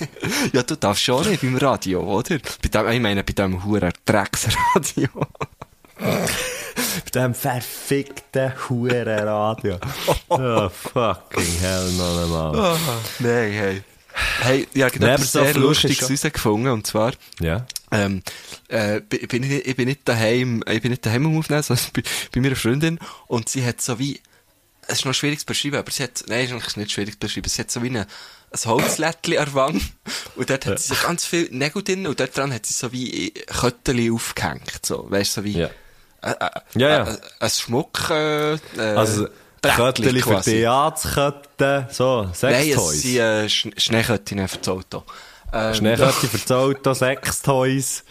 [0.52, 2.38] ja, du darfst schon nicht beim Radio, oder?
[2.62, 5.08] Bei dem, ich meine, bei dem huren Drecksradio.
[6.76, 9.78] Bei diesem verfickten Hurenradio.
[10.28, 12.78] Oh, fucking hell, noch einmal.
[13.18, 13.82] Nein, hey.
[14.40, 17.64] Hey, ich habe etwas so sehr ist Lustiges herausgefunden, und zwar, Ja.
[17.92, 18.22] ähm,
[18.68, 22.02] äh, bin- ich, ich bin nicht daheim, ich bin nicht daheim am Aufnehmen, sondern bei,
[22.34, 24.20] bei meiner Freundin, und sie hat so wie,
[24.88, 27.14] es ist noch schwierig zu beschreiben, aber sie hat, nein, es ist eigentlich nicht schwierig
[27.14, 28.06] zu beschreiben, sie hat so wie eine,
[28.50, 29.82] ein Holzlättchen an der Wand,
[30.36, 32.90] und dort hat sie so ganz viel Nägel drin, und dort dran hat sie so
[32.92, 35.70] wie Kötteli aufgehängt, so, weißt du, so wie, Ja.
[36.22, 37.04] Äh, äh, Ja, ja.
[37.08, 38.58] Äh, ein Schmuck, äh, äh,
[38.96, 39.28] Also,
[39.62, 43.02] Kötteli für die Anzukötten, so, Nein, es Sextoys.
[43.02, 45.04] sind äh, Sch Schneeköttinnen für das Auto.
[45.52, 48.04] Ähm, Schneekötti für das Auto, Sextoys.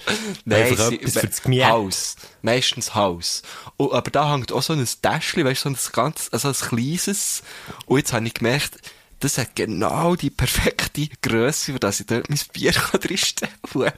[0.46, 1.68] Nein, Einfach etwas für das Gemüse.
[1.68, 2.16] Haus.
[2.42, 3.42] Meistens Haus.
[3.78, 6.54] Und, aber da hängt auch so ein Täschchen, weißt du, so ein ganz, also ein
[6.54, 7.42] kleines.
[7.86, 8.78] Und jetzt habe ich gemerkt,
[9.20, 13.92] das hat genau die perfekte Grösse, für das ich dort mein Bier kann drinstellen kann.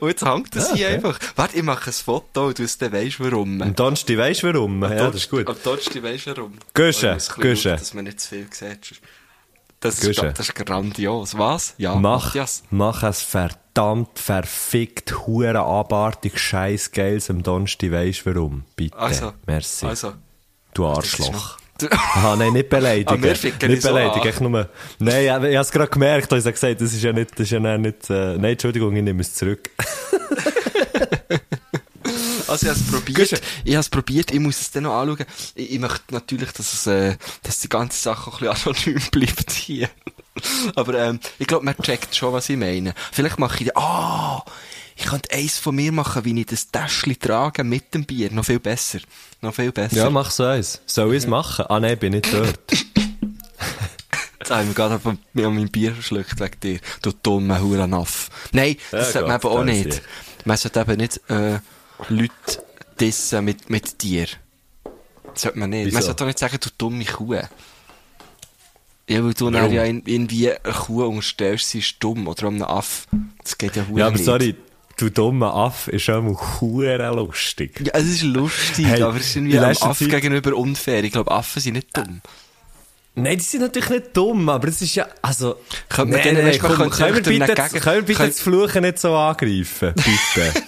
[0.00, 0.94] Und jetzt hängt das Ah, hier okay.
[0.96, 1.18] einfach.
[1.34, 3.60] Warte, ich mache ein Foto und du dann weisst warum.
[3.60, 4.82] Und du weisst warum.
[4.82, 5.48] Ja, das ist gut.
[5.48, 6.52] Und dort weisst warum.
[6.74, 7.18] Guschen.
[7.20, 9.00] schauen, Dass man nicht zu viel sieht.
[9.80, 11.36] Das ist, das ist grandios.
[11.36, 11.74] Was?
[11.78, 12.62] Ja, Mach, Matthias.
[12.70, 18.64] mach ein verdammt verfickt, hure abartig, scheiß Geiles am Donnerstag, weisst warum?
[18.74, 18.96] Bitte.
[18.96, 19.86] Also, Merci.
[19.86, 20.14] Also.
[20.74, 21.58] du Arschloch.
[21.90, 23.22] Aha, nein, nicht beleidigen.
[23.24, 24.68] Ah, nicht so beleidigen, echt nur.
[24.98, 27.40] Nein, ich, ich habe es gerade gemerkt, als ich gesagt das ist ja nicht, das
[27.40, 29.70] ist ja nicht, äh, nein, Entschuldigung, ich nehme es zurück.
[32.48, 33.42] Also ich habe es probiert.
[33.64, 34.30] Ich habe es probiert.
[34.30, 35.26] Ich muss es dann noch anschauen.
[35.54, 39.02] Ich, ich möchte natürlich, dass es, äh, dass die ganze Sache auch ein bisschen anonym
[39.10, 39.88] bleibt hier.
[40.74, 42.94] Aber ähm, ich glaube, man checkt schon, was ich meine.
[43.12, 44.44] Vielleicht mache ich, ah,
[44.96, 48.30] ich könnte eins von mir machen, wie ich das Täschchen trage mit dem Bier.
[48.32, 48.98] Noch viel besser.
[49.42, 49.96] Noch viel besser.
[49.96, 50.80] Ja, mach so eins.
[50.86, 51.66] Soll ich es machen?
[51.68, 52.58] Ah, nein, bin nicht dort.
[54.38, 56.80] Jetzt haben wir gerade von mir mein Bier verschluckt wegen dir.
[57.02, 58.30] Du dummer Hurenaffe.
[58.52, 59.92] Nein, das Ja, sollte man eben auch das nicht.
[59.94, 60.02] hier.
[60.44, 61.58] Man sollte eben nicht, äh,
[62.08, 62.32] Leute
[63.00, 64.26] dissen mit, mit dir.
[65.34, 65.86] Sollte man nicht.
[65.86, 65.94] Wieso?
[65.94, 67.40] Man sollte doch nicht sagen, du dumme Kuh.
[69.08, 72.26] Ja, weil du dann ja irgendwie eine Kuh unterstellst, sie ist dumm.
[72.26, 73.06] Oder einem Aff.
[73.42, 74.24] Das geht ja verdammt Ja, aber nicht.
[74.24, 74.54] sorry,
[74.96, 77.80] du dummer Aff ist schon mal hure lustig.
[77.84, 81.04] Ja, es ist lustig, Hey, aber es ist irgendwie in einem Aff Zeit- gegenüber unfair.
[81.04, 82.20] Ich glaube, Affen sind nicht dumm.
[83.18, 85.56] Nein, die sind natürlich nicht dumm, aber es ist ja, also...
[85.88, 89.94] Komm, können wir bitte, können wir bitte können- das Fluchen nicht so angreifen?
[89.94, 90.52] Bitte.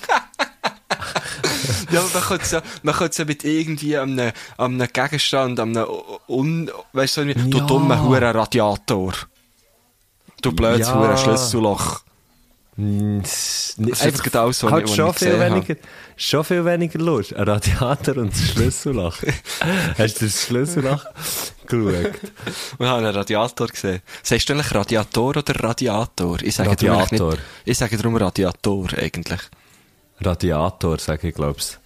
[1.90, 5.58] Ja, aber man könnte es ja, man könnte es ja mit irgendwie einem, einem Gegenstand,
[5.60, 5.86] einem
[6.28, 7.66] un, weißt du, irgendwie, du Ja.
[7.66, 9.12] dummer Huren Radiator.
[10.42, 10.94] Du blödes Ja.
[10.94, 12.00] Huren Schlüsselloch.
[12.76, 15.54] das ist jetzt gerade alles, was halt ich- was schon ich viel gesehen habe.
[15.56, 15.76] weniger,
[16.16, 17.34] schon viel weniger Lust.
[17.34, 19.16] Ein Radiator und das Schlüsselloch.
[19.98, 21.04] Hast du das Schlüsselloch
[21.66, 22.12] geschaut?
[22.78, 24.00] Wir haben einen Radiator gesehen.
[24.22, 26.40] Sagst du eigentlich Radiator oder Radiator?
[26.42, 27.30] Ich sage Radiator.
[27.32, 29.40] Nicht, ich sage darum Radiator, eigentlich.
[30.20, 31.78] Radiator, sage ich, glaub's.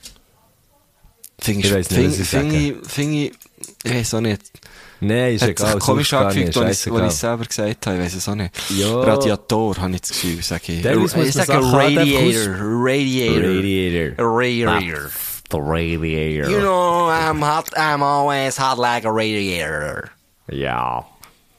[1.38, 3.33] Finde Ich nicht, was ich finde ich, ich,
[3.85, 4.42] ich weiß auch nicht.
[5.01, 5.79] Nein, ist Hat egal.
[5.81, 7.97] komisch angefügt, als ich es selber gesagt habe.
[7.99, 8.55] Ich weiß es auch nicht.
[8.71, 9.01] Ja.
[9.01, 10.85] Radiator, habe ich das Gefühl, sage ich.
[10.97, 12.55] Muss ich sage Radiator.
[12.61, 14.14] Radiator.
[14.14, 14.14] Radiator.
[14.18, 15.11] Radiator.
[15.51, 16.49] The radiator.
[16.49, 20.11] You know, I'm hot, I'm always hot like a radiator.
[20.49, 21.05] Ja.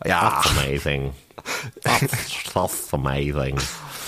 [0.05, 0.41] Ja.
[0.41, 1.13] That's amazing.
[1.83, 3.59] That's, that's amazing.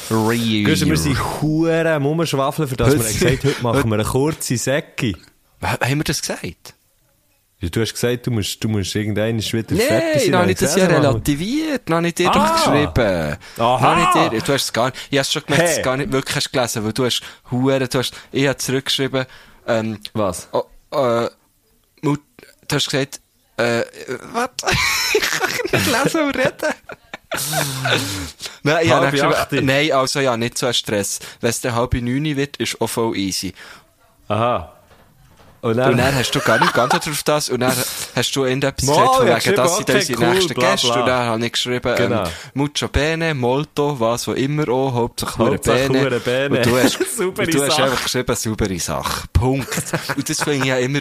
[0.09, 0.87] Radiator.
[0.87, 5.13] wir sind Huren am Umschwafeln, für das wir gesagt heute machen wir eine kurze Säcke.
[5.61, 6.73] Ha- Haben wir das gesagt?
[7.59, 10.31] Ja, Du hast gesagt, du musst, du musst irgendwann wieder fertig Nein, sein.
[10.31, 11.89] dann habe ich das ja relativiert.
[11.89, 12.55] Habe ich dir Ah.
[12.55, 13.37] geschrieben.
[13.57, 14.29] Aha.
[14.29, 15.79] Dir, du hast es gar nicht, ich habe schon gemerkt, dass du Hey.
[15.79, 19.25] es gar nicht wirklich hast gelesen, weil du hast Huren, du hast, ich habe zurückgeschrieben,
[19.67, 20.49] ähm, Was?
[20.51, 21.29] oh, äh,
[22.01, 22.17] du
[22.71, 23.21] hast gesagt,
[23.57, 23.83] äh,
[24.33, 24.49] was?
[25.13, 26.73] ich kann nicht lesen und reden.
[28.65, 29.49] Nein, ich habe Halb acht.
[29.49, 31.19] geschrieben, nein, also ja, nicht so ein Stress.
[31.41, 33.54] Wenn es dann halb neun wird, ist auch voll easy.
[34.28, 34.71] Aha.
[35.62, 37.73] Und dann, Und dann hast du gar nicht geantwortet auf das und dann
[38.15, 40.88] hast du irgendetwas Mal, gesagt von ich wegen, das sind unsere cool, nächsten bla, Gäste
[40.88, 40.99] bla.
[40.99, 42.23] und dann habe ich geschrieben, Genau.
[42.23, 46.19] ähm, Mucho Bene, Molto, was auch immer auch, Hauptsache hure Hauptsache Bene.
[46.19, 46.58] Bene.
[46.58, 49.28] Und du hast, und du hast einfach geschrieben, saubere Sache.
[49.34, 49.84] Punkt.
[50.15, 50.99] und das finde ich ja immer,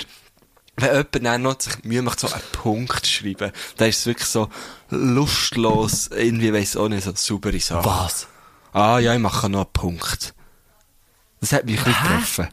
[0.77, 4.07] wenn jemand dann noch sich Mühe macht, so einen Punkt zu schreiben, dann ist es
[4.07, 4.49] wirklich so
[4.91, 7.85] lustlos, irgendwie weiss auch nicht, so saubere Sache.
[7.85, 8.27] was?
[8.73, 10.35] Ah ja, ich mache noch einen Punkt.
[11.41, 12.49] Das hat mich ein bisschen getroffen.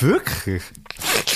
[0.00, 0.62] Wirklich?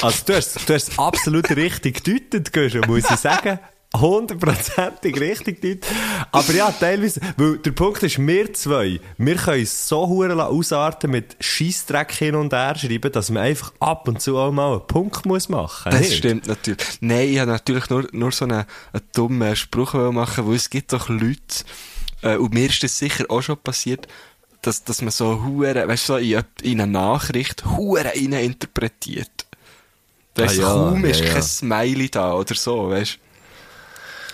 [0.02, 3.58] Also du hast, du hast absolut richtig gedeutet, Guschen, muss ich sagen.
[3.94, 5.86] Hundertprozentig richtig gedeutet.
[6.32, 11.36] Aber ja, teilweise, weil der Punkt ist, wir zwei, wir können so hure ausarten mit
[11.40, 15.24] Scheissdreck hin und her schreiben, dass man einfach ab und zu auch mal einen Punkt
[15.24, 16.16] muss machen Das nicht?
[16.18, 16.84] stimmt natürlich.
[17.00, 20.92] Nein, ich habe natürlich nur, nur so einen, einen dummen Spruch machen, weil es gibt
[20.92, 21.64] doch Leute,
[22.22, 24.08] äh, und mir ist das sicher auch schon passiert,
[24.62, 29.46] dass, dass man so hure, weißt du, so in, in eine Nachricht hure rein interpretiert.
[30.34, 31.32] Weißt du, Ah, ja, kaum ist ja, ja.
[31.34, 33.25] kein Smiley da oder so, weißt du.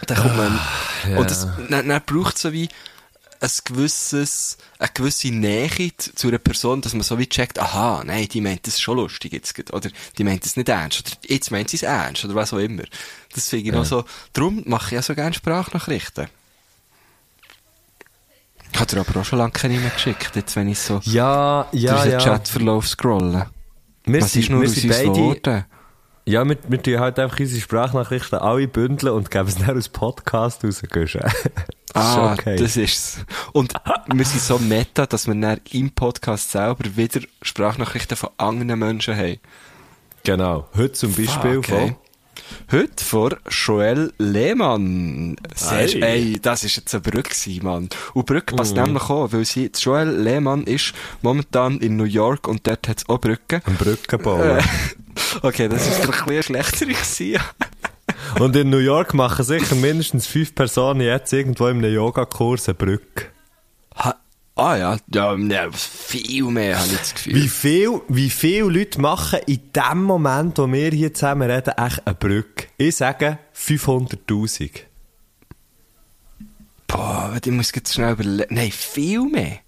[0.07, 0.59] Dann kommt man,
[1.09, 1.19] ja.
[1.19, 2.69] und das, dann, dann braucht es so wie,
[3.43, 8.29] ein gewisses, eine gewisse Nähe zu einer Person, dass man so wie checkt, aha, nein,
[8.29, 11.69] die meint das schon lustig jetzt, oder die meint das nicht ernst, oder jetzt meint
[11.69, 12.85] sie es ernst, oder was auch immer.
[13.35, 16.29] Das finde ich noch so, darum mache ich ja so gerne Sprachnachrichten.
[18.73, 21.67] Ich habe dir aber auch schon lange keine mehr geschickt, jetzt wenn ich so Ja,
[21.73, 22.19] ja, durch den ja.
[22.21, 23.51] Chatverlauf scrolle.
[24.05, 25.65] Wir Was sind, ist nur wir aus sind beide, geworden?
[26.25, 29.89] Ja, wir, wir tun halt einfach unsere Sprachnachrichten alle bündeln und geben es dann als
[29.89, 31.21] Podcast raus, Guschen.
[31.23, 32.57] Das ist Ah, okay.
[32.57, 33.19] das ist's.
[33.53, 33.75] Und
[34.13, 39.17] wir sind so meta, dass wir dann im Podcast selber wieder Sprachnachrichten von anderen Menschen
[39.17, 39.39] haben.
[40.25, 40.69] Genau.
[40.77, 41.63] Heute zum Beispiel ey.
[41.63, 41.97] von...
[42.71, 45.37] Heute vor Joel Lehmann.
[45.55, 46.03] Sehr, Hey.
[46.03, 47.89] ey, das ist jetzt eine Brücke Mann.
[48.15, 48.83] Und Brücke passt Mhm.
[48.85, 53.19] nämlich auch, weil sie, Joel Lehmann ist momentan in New York und dort hat's auch
[53.21, 53.63] Brücken.
[53.65, 54.59] Am Brückenbauen.
[54.59, 54.63] Äh,
[55.43, 57.41] okay, das ist vielleicht ein schlechter gewesen.
[58.39, 62.75] Und in New York machen sicher mindestens fünf Personen jetzt irgendwo in einem Yogakurs eine
[62.75, 63.27] Brücke.
[63.97, 64.17] Ha
[64.55, 67.35] ah ja, ja, ne, viel mehr habe ich das Gefühl.
[67.35, 72.07] Wie viel, wie viele Leute machen in dem Moment, wo wir hier zusammen reden, echt
[72.07, 72.67] eine Brücke?
[72.79, 74.71] Ich sage 500'000.
[76.87, 78.55] Boah, ich muss jetzt schnell überlegen.
[78.55, 79.61] Nein, viel mehr.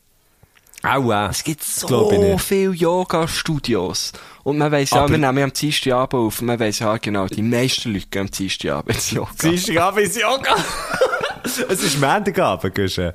[0.84, 1.30] Auch äh.
[1.30, 4.12] Es gibt so viele Yoga-Studios.
[4.42, 6.42] Und man weiss ja, wir nehmen ja am Dienstagabend auf.
[6.42, 9.30] Man weiss ja genau, die meisten Leute gehen am Dienstagabend ins Yoga.
[9.42, 10.56] Dienstagabend ins Yoga.
[11.44, 13.12] es ist Montagabend, Guschen.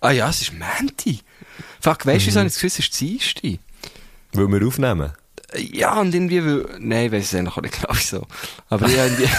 [0.00, 1.20] ah ja, es ist Menti.
[1.80, 2.46] Fuck, weißt du, wieso Mhm.
[2.46, 3.58] ich das Gefühl, es ist Dienstag?
[4.32, 5.12] Weil wir aufnehmen.
[5.56, 8.26] Ja, und irgendwie, weil, nein, ich weiss es eigentlich auch nicht genau wieso.
[8.70, 9.28] Aber ich irgendwie...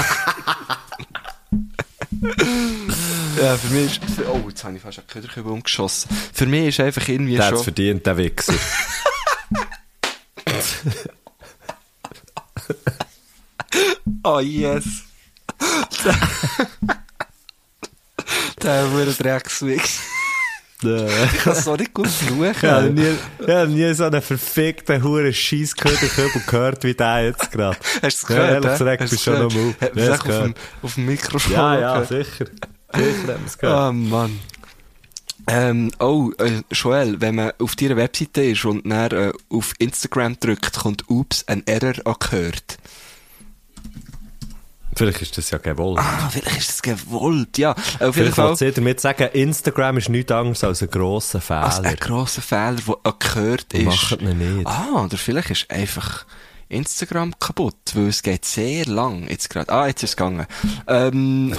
[3.42, 6.10] ja, für mich ist, für, oh, jetzt habe ich fast einen Köderkübel umgeschossen.
[6.34, 7.58] Für mich ist einfach irgendwie Der hat schon...
[7.60, 8.54] es verdient, der Wichser.
[14.24, 14.86] Oh yes.
[18.62, 20.00] Der wurde Dreckswix.
[20.84, 22.52] Ich kann es so nicht gut fluchen.
[22.52, 26.00] Ich habe nie, nie so einen verfickten Huren Scheiss gehört,
[26.48, 27.78] gehört wie der jetzt gerade.
[28.02, 28.52] Hast du es Ja, gehört?
[28.54, 28.78] ehrlich hä?
[28.78, 29.76] gesagt, Hast bist du schon noch mal.
[29.80, 30.58] man Ja, es auf, dem, gehört.
[30.82, 32.46] auf dem Mikrofon Ja, ja, sicher.
[32.92, 33.64] Gehört.
[33.64, 34.40] Ah, Mann.
[35.48, 40.40] Ähm, oh, äh, Joel, wenn man auf deiner Webseite ist und dann äh, auf Instagram
[40.40, 42.78] drückt, kommt Ups, ein Error angehört.
[44.96, 46.00] Vielleicht ist das ja gewollt.
[46.00, 47.72] Ah, vielleicht ist das gewollt, ja.
[47.72, 48.50] Auf Vielleicht Fall.
[48.50, 51.64] wollte sie damit sagen, Instagram ist nichts anderes als ein grosser Fehler.
[51.64, 53.86] als ein grosser Fehler, der angehört ist.
[53.86, 54.68] Macht ihn nicht.
[54.68, 56.26] Ah, oder vielleicht ist einfach
[56.72, 59.72] Instagram kaputt, weil es geht sehr lang jetzt gerade.
[59.72, 60.48] Ah, jetzt ist es gegangen.
[60.88, 61.56] Ähm,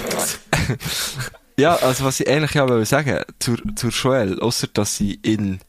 [1.57, 5.59] ja, also was ich eigentlich ja wollte sagen zur, zur Joelle, außer dass sie in,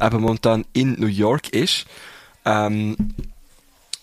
[0.00, 1.86] eben momentan in New York ist,
[2.44, 2.96] ähm,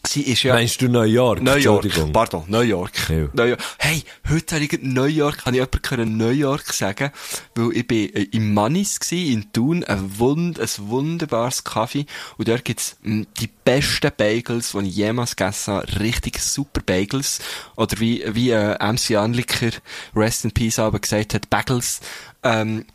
[0.06, 0.54] sie ist ja...
[0.54, 1.42] Meinst du New York?
[1.42, 2.12] New York, Entschuldigung.
[2.14, 2.92] pardon, New York.
[3.10, 3.28] Ja.
[3.34, 3.60] New York.
[3.78, 7.12] Hey, heute habe ich New York, habe ich jemand können New York sagen,
[7.56, 12.06] weil ich bin äh, im Mannis gsi in Thun, ein, wund, ein wunderbares Kaffee,
[12.38, 17.40] und dort gibt's mh, die besten Bagels, die ich jemals gegessen habe, richtig super Bagels,
[17.76, 19.72] oder wie, wie äh, MC Anliker,
[20.16, 22.02] Rest in Peace, aber gesagt hat, Bagels,
[22.44, 22.86] ähm,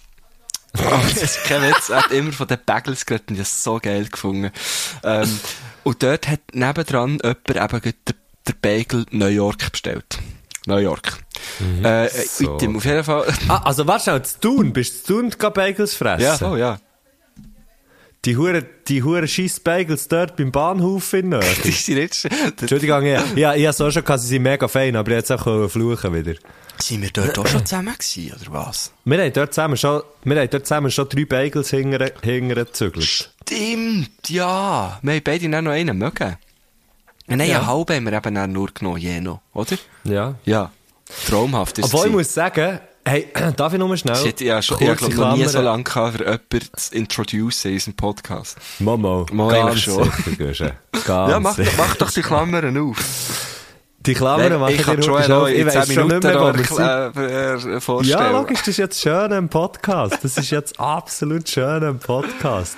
[0.73, 1.51] Das ist.
[1.51, 1.63] Er
[2.03, 4.51] hat immer von den Bagels geredet und ich habe es so geil gefunden.
[5.03, 5.41] Ähm,
[5.83, 8.15] und dort hat nebendran jemand eben den,
[8.47, 10.19] den Bagel New York bestellt.
[10.67, 11.19] New York.
[11.83, 12.55] Äh, äh, So.
[12.55, 13.27] Item, auf jeden Fall.
[13.49, 16.23] Ah, also warte schnell, zu tun, bist du tun Bagels fressen?
[16.23, 16.79] ja, oh ja.
[18.25, 21.63] Die Hure, die Hure scheiß Bagels dort beim Bahnhof in Nöch.
[21.65, 22.27] Die sind jetzt,
[22.61, 25.71] Entschuldigung, ja, ja, ich habe so schon gehabt, sie sind mega fein, aber hätte auch
[25.71, 26.35] fluchen wieder.
[26.83, 28.93] Sind wir dort auch schon zusammen gewesen, oder was?
[29.05, 33.05] Wir haben dort zusammen schon, wir haben dort zusammen schon drei Bagels hingere, hingere gezügelt.
[33.05, 34.99] Stimmt, ja.
[35.03, 36.37] Wir haben beide dann noch einen mögen.
[37.27, 37.59] Nein, Ja.
[37.59, 39.77] einen halben haben wir eben dann nur genommen, je noch, oder?
[40.05, 40.35] Ja.
[40.45, 40.71] Ja.
[41.27, 44.17] Traumhaft ist es Obwohl ich muss sagen, hey, darf ich nur schnell?
[44.17, 47.75] Shit, ich habe schon, ich noch nie so lange gehabt, für jemanden zu introducen in
[47.75, 48.57] unserem Podcast.
[48.79, 50.11] Momo, Mal ganz schon.
[50.25, 50.77] sicher.
[50.93, 53.58] Ganz ja, mach, mach doch die Klammern auf.
[54.07, 55.49] Die Klammern machen ich dir auf.
[55.49, 58.19] Ich in 10 weiss schon nicht mehr, erkl- äh, vorstellen.
[58.19, 60.19] Ja, logisch, das ist jetzt schön im Podcast.
[60.23, 62.77] Das ist jetzt absolut schön im Podcast.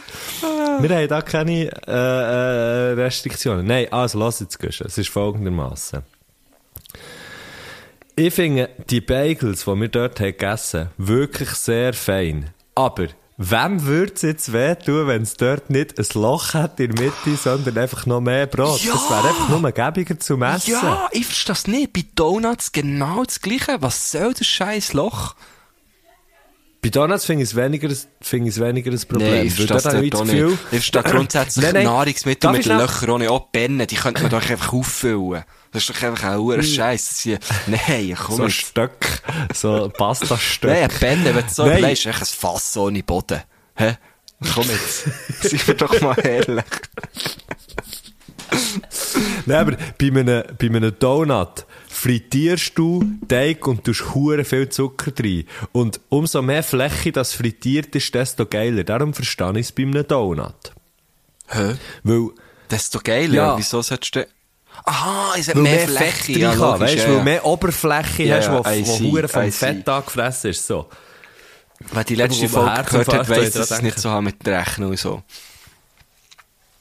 [0.80, 3.66] Wir haben da keine äh, äh, Restriktionen.
[3.66, 4.86] Nein, also lass jetzt Guschen.
[4.86, 6.00] Es ist folgendermaßen.
[8.16, 12.50] Ich finde die Bagels, die wir dort haben gegessen haben, wirklich sehr fein.
[12.74, 13.06] Aber
[13.42, 17.36] wem würde es jetzt wehtun, wenn es dort nicht ein Loch hat in der Mitte,
[17.42, 18.82] sondern einfach noch mehr Brot?
[18.82, 18.92] Ja!
[18.92, 20.72] Das wäre einfach nur gäbiger zum Essen.
[20.72, 21.92] Ja, ich verstehe das nicht.
[21.94, 23.78] Bei Donuts genau das Gleiche.
[23.80, 25.34] Was soll das scheiß Loch?
[26.82, 29.30] Bei Donuts finde ich es weniger, es weniger ein Problem.
[29.30, 30.44] Nein, ich verstehe das auch das nicht.
[30.44, 31.84] Ich verstehe grundsätzlich Nein, nein.
[31.84, 33.86] Nahrungsmittel Darf mit Löchern ohne auch Bennen.
[33.86, 35.44] Die könnte man doch einfach auffüllen.
[35.72, 37.08] Das ist doch einfach ein hoher Scheiß.
[37.08, 38.50] Das ist- Nein, komm So ein.
[38.50, 38.92] Stück,
[39.54, 40.70] so ein Pasta-Stück.
[40.70, 43.40] Nein, ein Benne, wenn du so überlegst, ein Fass ohne Boden.
[43.76, 43.96] Hä?
[44.54, 45.04] Komm jetzt.
[45.42, 46.64] Seien wir doch mal ehrlich.
[49.46, 55.12] Nein, aber bei einem, bei einem Donut frittierst du Teig und tust hure viel Zucker
[55.18, 55.44] rein.
[55.72, 58.84] Und umso mehr Fläche das frittiert ist, desto geiler.
[58.84, 60.72] Darum verstehe ich es bei einem Donut.
[61.48, 61.74] Hä?
[62.02, 62.30] Weil,
[62.70, 63.34] Desto geiler.
[63.34, 63.58] Ja.
[63.58, 64.26] Wieso solltest du...
[64.84, 66.14] Aha, es hat weil mehr, mehr, Fläche.
[66.14, 67.22] Fett ja, drin kann, logisch, weißt, ja, weil ja.
[67.24, 69.52] mehr Oberfläche Ja, hast, wo, wo hure vom.
[69.52, 70.66] Fett angefressen ist.
[70.66, 70.88] So.
[71.92, 74.60] Wer die letzte man Folge gehört hat, weiss, dass es nicht so haben mit der
[74.60, 75.22] Rechnung und so.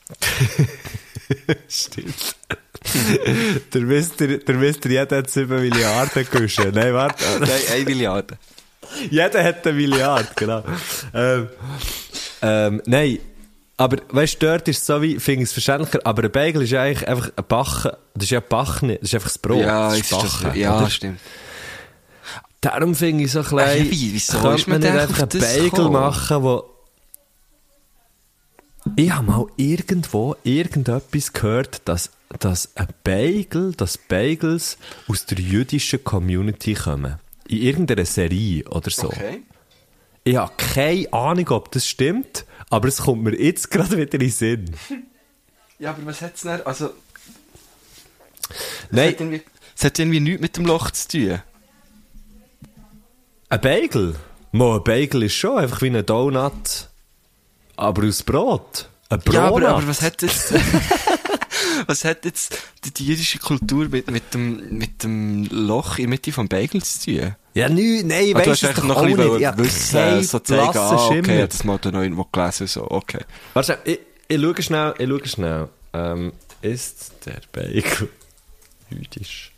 [1.70, 2.36] Stimmt.
[3.74, 6.72] der Mister, der Mister, jeder hat 7 Milliarden Guschen.
[6.74, 7.24] Nein, warte.
[7.39, 8.38] Nein, 1 Milliarde.
[9.12, 10.63] Jeder hat eine Milliarde, genau.
[11.13, 11.48] ähm,
[12.42, 13.20] ähm, nein,
[13.78, 16.63] aber weißt du, dort ist es so wie, finde ich es verständlicher, aber ein Bagel
[16.63, 19.60] ist ja eigentlich einfach ein Backen, das ist ja Backen, das ist einfach das Brot.
[19.62, 20.89] Ja, das ist ist das, ja, oder?
[20.89, 21.20] stimmt.
[22.62, 25.63] Darum finde ich so Ah, klein, ja, wie- wieso könnte man nicht einfach einen Bagel
[25.70, 25.92] gekommen?
[25.94, 26.63] machen, wo
[28.95, 36.04] ich habe mal irgendwo irgendetwas gehört, dass, dass ein Bagel, dass Bagels aus der jüdischen
[36.04, 37.17] Community kommen.
[37.47, 39.08] In irgendeiner Serie oder so.
[39.08, 39.43] Okay.
[40.23, 44.19] Ich habe keine Ahnung, ob das stimmt, aber es kommt mir jetzt gerade wieder in
[44.19, 44.71] den Sinn.
[45.80, 46.91] Ja, aber was hat es denn, also...
[48.91, 49.41] Nein, Es hat, irgendwie,
[49.75, 51.41] es hat irgendwie nichts mit dem Loch zu tun.
[53.49, 54.15] ein Bagel?
[54.52, 56.88] Mo, ein Bagel ist schon einfach wie ein Donut,
[57.80, 58.89] aber aus Brot.
[59.10, 59.34] Ein Brot.
[59.34, 60.54] Ja, aber, aber was hat jetzt...
[61.88, 62.58] was hat jetzt
[62.98, 67.06] die, jüdische Kultur mit, mit, dem, mit dem Loch in der Mitte vom Bagel zu
[67.06, 67.36] tun?
[67.54, 70.39] Ja, nü, nein, Ah, du weißt hast du einfach noch ein bisschen habe wissen, so
[70.39, 73.26] zeigen, ah, okay, das mal da noch irgendwo gelesen, so, okay.
[73.54, 75.70] Warte, ich, ich schaue schnell, ich schaue schnell.
[75.94, 78.10] Ähm, ist der Bagel
[78.89, 79.52] jüdisch?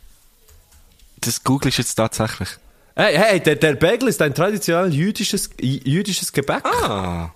[1.26, 2.48] das googelst jetzt tatsächlich.
[2.94, 6.64] Hey, hey, der, der Bagel ist ein traditionell jüdisches, jüdisches Gebäck.
[6.64, 7.30] Ah,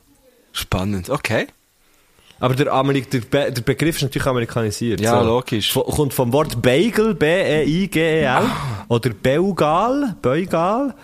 [0.56, 1.46] spannend, okay.
[2.38, 5.00] Aber der, Amerik der, Be der Begriff ist natürlich amerikanisiert.
[5.00, 5.72] Ja, logisch.
[5.74, 8.84] Vo- kommt vom Wort Bagel, B-E-I-G-E-L, Ah.
[8.88, 10.94] oder Beugal, Beugal,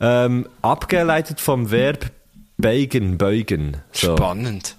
[0.00, 2.10] ähm, abgeleitet vom Verb
[2.56, 3.76] beugen, beugen.
[3.92, 4.16] So.
[4.16, 4.76] Spannend.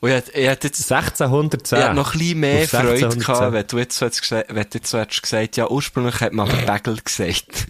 [0.00, 1.78] Und ich hätte, ich hätte jetzt 1610.
[1.78, 3.20] ich hätte noch ein bisschen mehr Freude 1610.
[3.34, 6.20] gehabt, wenn du jetzt so hättest gesagt, wenn du jetzt so hättest gesagt, ja, ursprünglich
[6.20, 7.66] hat man Bagel gesagt.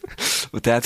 [0.54, 0.84] Und der hat,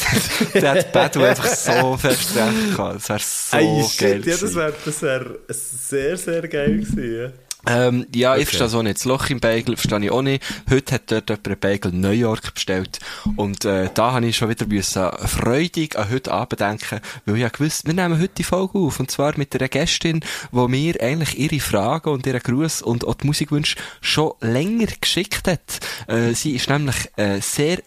[0.55, 0.71] der
[1.05, 2.95] hat einfach so fest recht gehabt.
[2.97, 7.35] Das wäre so Ey, geil shit, ja, das wäre wär sehr, sehr geil gewesen.
[7.69, 8.45] Ähm, ja, ich Okay.
[8.47, 8.97] verstehe so nicht.
[8.99, 10.43] Das Loch im Bagel verstehe ich auch nicht.
[10.71, 12.99] Heute hat dort jemand einen Bagel New York bestellt.
[13.37, 17.43] Und äh, da habe ich schon wieder müssen freudig an heute Abend denken, weil ich
[17.43, 19.01] ja gewusst, wir nehmen heute die Folge auf.
[19.01, 20.21] Und zwar mit einer Gästin,
[20.53, 25.47] die mir eigentlich ihre Fragen und ihren Gruß und auch die Musikwünsche schon länger geschickt
[25.47, 25.81] hat.
[26.07, 27.79] Äh, sie ist nämlich äh, sehr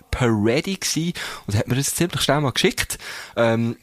[0.80, 1.13] gewesen
[1.48, 2.98] und hat mir das ziemlich schnell mal geschickt.
[3.36, 3.78] Ähm,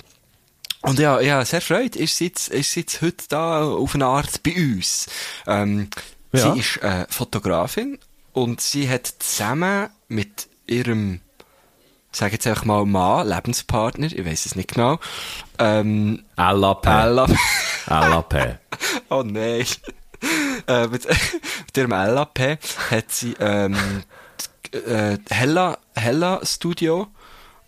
[0.82, 4.06] und ja, ja, sehr freut, ist sie jetzt, ist sie jetzt heute da auf eine
[4.06, 5.06] Art bei uns.
[5.46, 5.88] Ähm,
[6.32, 6.52] Ja.
[6.52, 7.98] Sie ist äh, Fotografin
[8.32, 11.20] und sie hat zusammen mit ihrem,
[12.12, 14.98] sag jetzt einfach mal Mann, Lebenspartner, ich weiß es nicht genau,
[15.58, 16.84] ähm, LAP.
[17.86, 18.58] LAP.
[19.08, 19.64] oh nein,
[20.66, 22.58] äh, mit, mit ihrem LAP
[22.90, 24.02] hat sie ähm,
[24.72, 27.08] äh, Hella, Hella Studio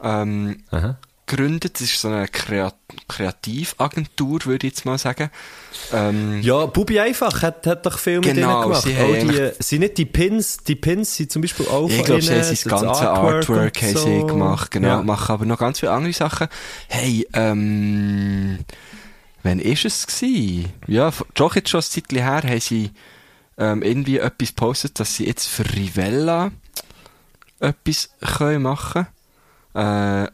[0.03, 0.99] ähm, Aha.
[1.31, 1.75] Gegründet.
[1.75, 2.75] Das ist so eine Kreat
[3.09, 5.31] Kreativagentur, würde ich jetzt mal sagen.
[5.93, 8.83] Ähm, Ja, Bubi einfach hat, hat doch viel mit Genau, ihnen gemacht.
[8.83, 11.89] sie haben auch die, eigentlich- sind nicht die Pins, die Pins sind zum Beispiel auch
[11.89, 14.05] ich glaube, sie haben das ganze Artwork, haben so.
[14.05, 15.03] sie gemacht, genau, Ja.
[15.03, 16.49] machen aber noch ganz viele andere Sachen.
[16.89, 18.59] Hey, ähm,
[19.43, 20.73] wann ist es gewesen?
[20.87, 22.91] Ja, doch jetzt schon ein Zeitchen her haben sie
[23.59, 26.51] ähm, irgendwie etwas gepostet, dass sie jetzt für Rivella
[27.61, 29.07] etwas können machen
[29.75, 30.27] äh,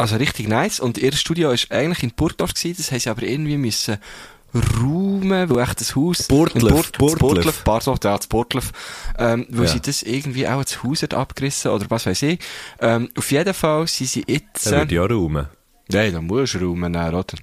[0.00, 0.80] also richtig nice.
[0.80, 3.98] Und ihr Studio ist eigentlich in Burgdorf gewesen, das haben sie aber irgendwie müssen
[4.52, 6.26] räumen, weil echt das Haus...
[6.26, 7.62] Burtlef, Burtlef.
[7.62, 8.72] Pardon, ja, das Burtlef,
[9.18, 9.72] ähm, weil Ja.
[9.72, 12.40] sie das irgendwie auch das Haus hat abgerissen oder was weiß ich.
[12.80, 14.66] Ähm, auf jeden Fall sind sie jetzt...
[14.66, 15.46] Dann würde auch räumen.
[15.88, 17.34] Nein, da musst du räumen, dann, oder?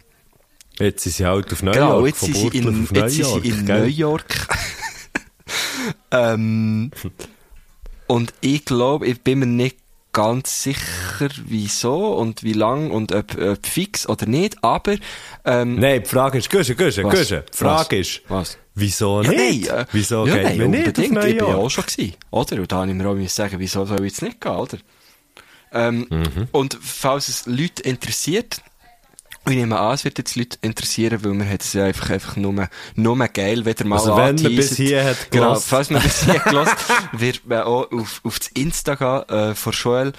[0.79, 3.43] Jetzt sind sie halt auf New Genau, York, jetzt von sind sie in, jetzt sind
[3.43, 3.65] sie in?
[3.65, 4.47] New York.
[6.11, 6.91] ähm,
[8.07, 9.77] und ich glaube, ich bin mir nicht
[10.17, 14.95] ganz sicher, wieso und wie lang und ob, ob fix oder nicht, aber
[15.45, 17.03] ähm, Nein, die Frage ist, Güsche, Güsche?
[17.03, 17.45] Güsche.
[17.53, 18.07] Die Frage Was?
[18.07, 18.57] ist, Was?
[18.73, 19.69] wieso Ja, nicht?
[19.69, 21.17] nein, äh, wieso ja, geht nein, man nicht unbedingt.
[21.25, 22.55] Ich bin ja auch schon gewesen, oder?
[22.57, 24.77] Und da habe ich mir auch sagen, wieso soll jetzt nicht gehen, oder?
[25.71, 26.47] Ähm, Mhm.
[26.51, 28.61] Und falls es Leute interessiert,
[29.49, 32.35] ich nehme an, es wird jetzt Leute interessieren, weil man hat es ja einfach, einfach
[32.35, 36.23] nur, nur geil, ihr mal Also wenn man bis hier hat Genau, falls man bis
[36.25, 36.75] hier gelost,
[37.13, 40.13] wird man auch auf, auf das Insta gehen, äh, von Joel,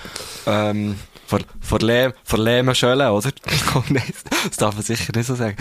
[0.46, 3.30] ähm, von, von Lehm, von Lehmann Schöle, oder?
[3.74, 4.02] Oh nein,
[4.46, 5.56] das darf man sicher nicht so sagen.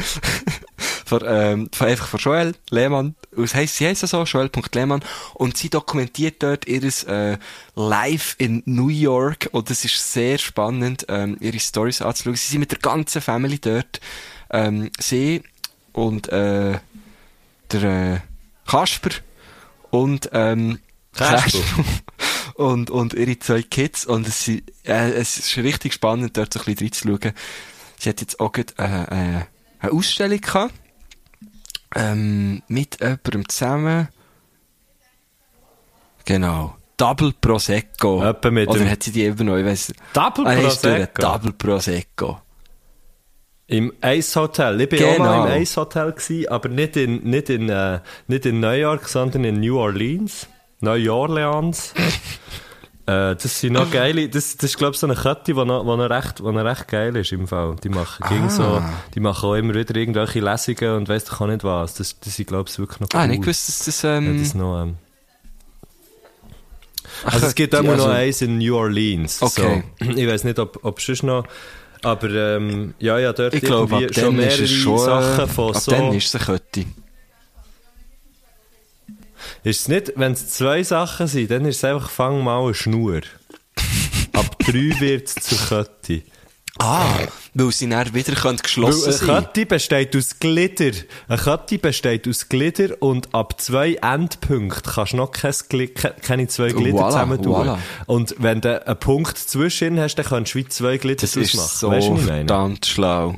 [1.07, 3.15] Von, ähm, von, einfach von Joel Lehmann.
[3.31, 5.03] Was heisst, sie heisst ja so, Joel.lehmann.
[5.33, 7.37] Und sie dokumentiert dort ihres, äh,
[7.75, 9.49] Live in New York.
[9.51, 12.35] Und das ist sehr spannend, ähm, ihre Stories anzuschauen.
[12.35, 13.99] Sie sind mit der ganzen Family dort.
[14.51, 15.43] Ähm, sie
[15.93, 16.79] und, äh,
[17.71, 18.19] der, äh,
[18.69, 19.09] Kasper
[19.91, 20.79] und, ähm.
[21.13, 21.59] Kasper.
[22.55, 24.05] und, und ihre zwei Kids.
[24.05, 27.33] Und es, sind- äh, es ist richtig spannend, dort so ein bisschen reinzuschauen.
[27.99, 29.41] Sie hat jetzt auch gerade, äh, äh,
[29.79, 30.73] eine Ausstellung gehabt.
[31.95, 34.07] Ähm, mit jemandem zusammen.
[36.25, 36.75] Genau.
[36.97, 38.23] Double Prosecco.
[38.23, 39.93] Etwa mit Oder hat sie die eben noch, ich weiss.
[40.13, 40.55] Double Ah.
[40.55, 41.21] Prosecco?
[41.21, 42.41] Double Prosecco.
[43.67, 44.81] Im Ace Hotel.
[44.81, 45.45] Ich bin auch mal Genau.
[45.55, 49.43] im Ace Hotel gewesen, aber nicht in, nicht in, äh, nicht in New York, sondern
[49.43, 50.47] in New Orleans.
[50.79, 51.93] New Orleans.
[53.07, 55.83] äh, das sind noch geile, das, das ist, glaube ich, so eine Kette, die noch,
[55.83, 57.75] noch recht, noch recht geil ist im Fall.
[57.83, 58.49] Die machen, Ah.
[58.49, 58.81] so,
[59.15, 61.95] die machen auch immer wieder irgendwelche Lesungen und weiss doch auch nicht was.
[61.95, 63.19] Das, das sind, glaube ich, wirklich noch cool.
[63.21, 64.95] Ah, nicht gewusst, dass das, Ja, ähm, das noch, ähm,
[67.25, 69.41] ach, also es gibt immer noch also- eins in New Orleans.
[69.41, 69.83] Okay.
[70.01, 70.11] So.
[70.17, 71.45] Ich weiß nicht, ob, ob sonst noch,
[72.03, 75.81] aber ähm, ja, ja, dort Ich glaube, ab irgendwie schon mehrere schon, Sachen von ab
[75.81, 75.91] so...
[75.91, 76.85] dann ist es eine Kette.
[79.67, 82.73] Ist es nicht, wenn es zwei Sachen sind, dann ist es einfach, fang mal eine
[82.73, 83.21] Schnur.
[84.33, 86.23] Ab drei wird es zur Kette.
[86.79, 87.05] Ah,
[87.55, 90.91] weil sie dann wieder geschlossen Weil sein eine Kette besteht aus Glitter.
[91.27, 96.97] Eine Kette besteht aus Glitter und ab zwei Endpunkten kannst du noch keine zwei Glitter
[96.99, 97.55] Voilà, zusammen tun.
[97.55, 97.77] voilà.
[98.05, 101.55] Und wenn du einen Punkt zwischen hast, dann kannst du wie zwei Glitter Das ist
[101.55, 101.77] draus machen.
[101.79, 103.35] so Weißt du, verdammt schlau.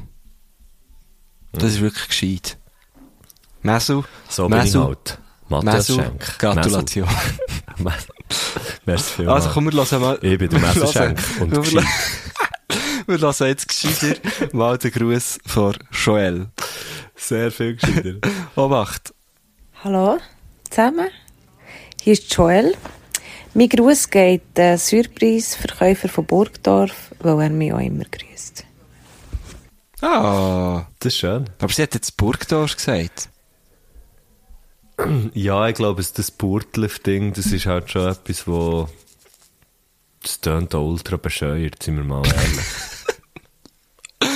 [1.54, 2.58] Das ist wirklich gescheit.
[3.62, 5.18] Mesu, So bin ich Mesu, halt.
[5.50, 6.40] Matthias Mesu, Schenk.
[6.40, 7.08] Gratulation.
[8.86, 9.46] Merci vielmals.
[9.46, 10.20] Also komm, wir hören mal.
[10.22, 11.84] Ich bin der wir Messerschenk hören- und wir, gescheit.
[13.08, 14.20] wir hören jetzt gescheiter
[14.52, 16.48] mal den Gruß von Joel.
[17.16, 18.16] Sehr viel gescheiter.
[18.56, 19.14] Obacht.
[19.84, 20.20] Hallo
[20.70, 21.08] zusammen,
[22.02, 22.76] hier ist Joel.
[23.56, 28.64] Mein Gruß geht den Surprise-Verkäufer von Burgdorf, weil er mich auch immer grüßt.
[30.02, 31.50] Ah, Das ist schön.
[31.60, 33.30] aber sie hat jetzt Burgdorf gesagt.
[35.34, 38.90] Ja, ich glaube, das Burtliff-Ding, das ist halt schon etwas, wo...
[40.22, 42.66] Das tönt auch ultra bescheuert, sind wir mal ehrlich.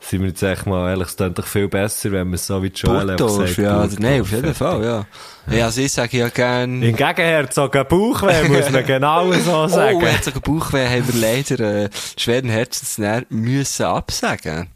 [0.00, 2.62] sind wir jetzt echt mal ehrlich, es tönt doch viel besser, wenn man es so
[2.62, 3.20] wie Joel sagt,
[3.56, 3.78] ja.
[3.78, 4.54] Burgdorf, Nein, auf jeden.
[4.54, 5.06] Fall, ja.
[5.50, 6.82] Ja, also ich sage ja gern...
[6.82, 10.02] Hingegen, Herzog, ein Bauchweh muss man genau so sagen.
[10.02, 13.00] Oh, sogar Bauchweh haben wir leider äh, schweren Herzens
[13.30, 14.68] müssen absagen.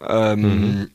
[0.00, 0.90] Ähm,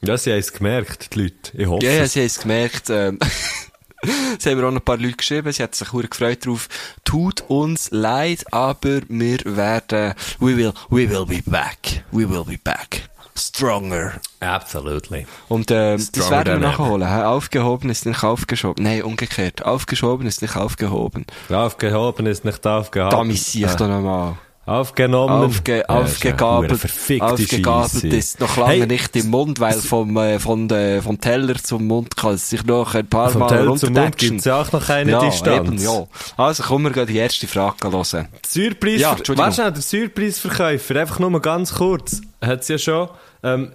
[0.00, 1.52] Ja, sie haben es gemerkt, die Leute.
[1.54, 2.90] Ich hoffe Ja, sie haben es gemerkt.
[2.90, 3.18] Ähm,
[4.38, 6.68] es haben mir auch noch ein paar Leute geschrieben, sie hat sich sehr gefreut drauf.
[7.04, 12.04] Tut uns leid, aber wir werden, we will, we will be back.
[12.12, 13.08] We will be back.
[13.36, 14.20] Stronger.
[14.40, 15.26] Absolutely.
[15.48, 17.08] Und ähm, das werden wir nachholen.
[17.08, 17.22] hä?
[17.22, 18.82] Aufgehoben ist nicht aufgeschoben.
[18.82, 19.64] Nein, umgekehrt.
[19.64, 21.24] Aufgeschoben ist nicht aufgehoben.
[21.48, 23.10] Aufgehoben ist nicht aufgehoben.
[23.10, 24.38] Da missiere ich doch nochmal.
[24.68, 25.32] Aufgenommen.
[25.44, 30.38] Aufge, Ja, aufgegabelt, verfickte aufgegabelt ist noch lange Hey, nicht im Mund, weil vom, äh,
[30.38, 33.76] von, äh, vom Teller zum Mund kann es sich noch ein paar Vom Mal Teller
[33.76, 35.68] zum Mund gibt es ja auch noch keine ja, Distanz.
[35.68, 36.06] Eben, ja.
[36.36, 38.28] Also kommen wir gleich die erste Frage hören.
[38.46, 42.78] Surprise, Ja, ja, weißt du, der Surprise-Verkäufer, einfach nur mal ganz kurz, hat es ja
[42.78, 43.08] schon,
[43.42, 43.72] ähm,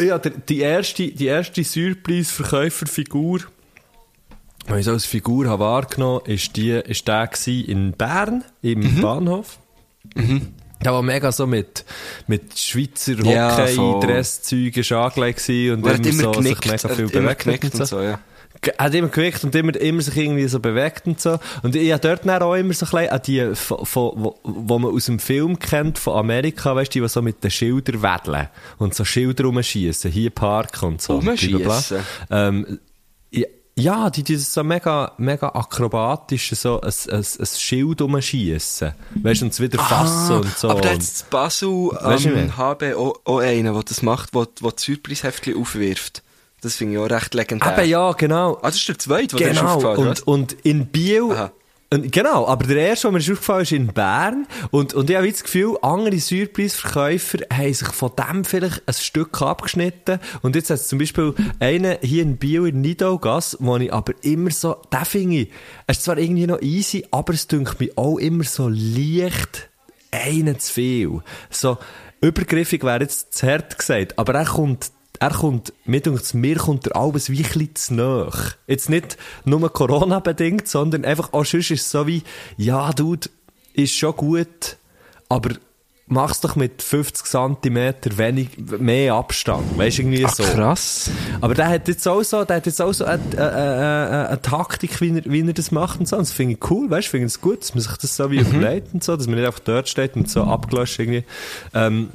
[0.00, 3.40] ja, der, die erste, die erste Surprise-Verkäuferfigur,
[4.68, 8.80] die ich so als Figur habe wahrgenommen habe, ist die, ist der in Bern, im
[8.80, 9.00] Mhm.
[9.00, 9.58] Bahnhof.
[10.82, 11.84] Der war mega so mit,
[12.26, 14.00] mit Schweizer Ja, Hockey, voll.
[14.00, 17.80] Dresszeug ist angelegt und Er hat immer so, genickt, sich mega viel immer bewegt und
[17.80, 18.18] und so, ja.
[18.62, 21.38] Ge- hat immer gewirkt und immer, immer sich irgendwie so bewegt und so.
[21.62, 24.78] Und ich habe dort dann auch immer so ein an die, von, von, wo, wo
[24.78, 28.02] man aus dem Film kennt, von Amerika, weißt du, die, die so mit den Schildern
[28.02, 28.48] wedeln
[28.78, 31.18] und so Schilder rumschießen, hier Park und so.
[31.20, 31.82] Blablabla.
[32.30, 32.80] Ähm,
[33.30, 33.46] ja,
[33.76, 38.92] ja, die, die so mega, mega akrobatisch so ein, ein, ein Schild rumschießen.
[39.22, 40.68] Weißt du, und es wieder fassen und so.
[40.68, 44.46] Ah, Aber da hat das Basel du, HB auch, auch einen, der das macht, der,
[44.60, 46.22] das Surprise-Heftchen aufwirft.
[46.60, 47.78] Das finde ich auch recht legendär.
[47.78, 48.58] Eben, ja, genau.
[48.60, 51.52] Ah, das ist der zweite, der dir ist Genau, aufgefallen und, und in Biel, Aha.
[51.90, 55.30] Genau, aber der erste, der mir ist aufgefallen ist in Bern, und, und ich habe
[55.30, 60.78] das Gefühl, andere Surprise-Verkäufer haben sich von dem vielleicht ein Stück abgeschnitten, und jetzt hat
[60.78, 65.04] es zum Beispiel einen hier in Biel, in Nidaugas, wo ich aber immer so, den
[65.04, 65.50] finde ich,
[65.86, 69.68] es ist zwar irgendwie noch easy, aber es dünkt mich auch immer so leicht
[70.12, 71.20] einen zu viel.
[71.50, 71.78] So,
[72.20, 76.86] übergriffig wäre jetzt zu hart gesagt, aber er kommt, er kommt, mir denkt mir kommt
[76.86, 78.32] der Albus wie ein zu nahe.
[78.66, 82.22] Jetzt nicht nur Corona-bedingt, sondern einfach auch sonst ist es so wie,
[82.56, 83.28] ja, Dude,
[83.74, 84.78] ist schon gut,
[85.28, 85.50] aber
[86.06, 89.76] mach's doch mit 50 cm wenig, mehr Abstand.
[89.76, 90.42] Weißt du, irgendwie Ach, so.
[90.42, 91.10] krass.
[91.42, 95.02] Aber der hat jetzt auch so, der hat jetzt auch so eine, eine, eine, Taktik,
[95.02, 96.16] wie er, wie er das macht und so.
[96.16, 98.16] Und das finde ich cool, weißt du, finde ich es gut, dass man sich das
[98.16, 101.24] so wie überlegt und so, dass man nicht einfach dort steht und so abgelöscht irgendwie.
[101.74, 102.08] Ähm,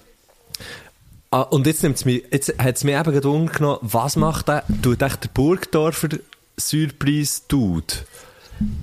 [1.32, 4.63] ah, und jetzt nimmt's mich, jetzt hat es mir eben gerade umgenommen, was macht der,
[4.82, 6.09] tut echt der Burgdorfer
[6.57, 7.93] Surprise Dude?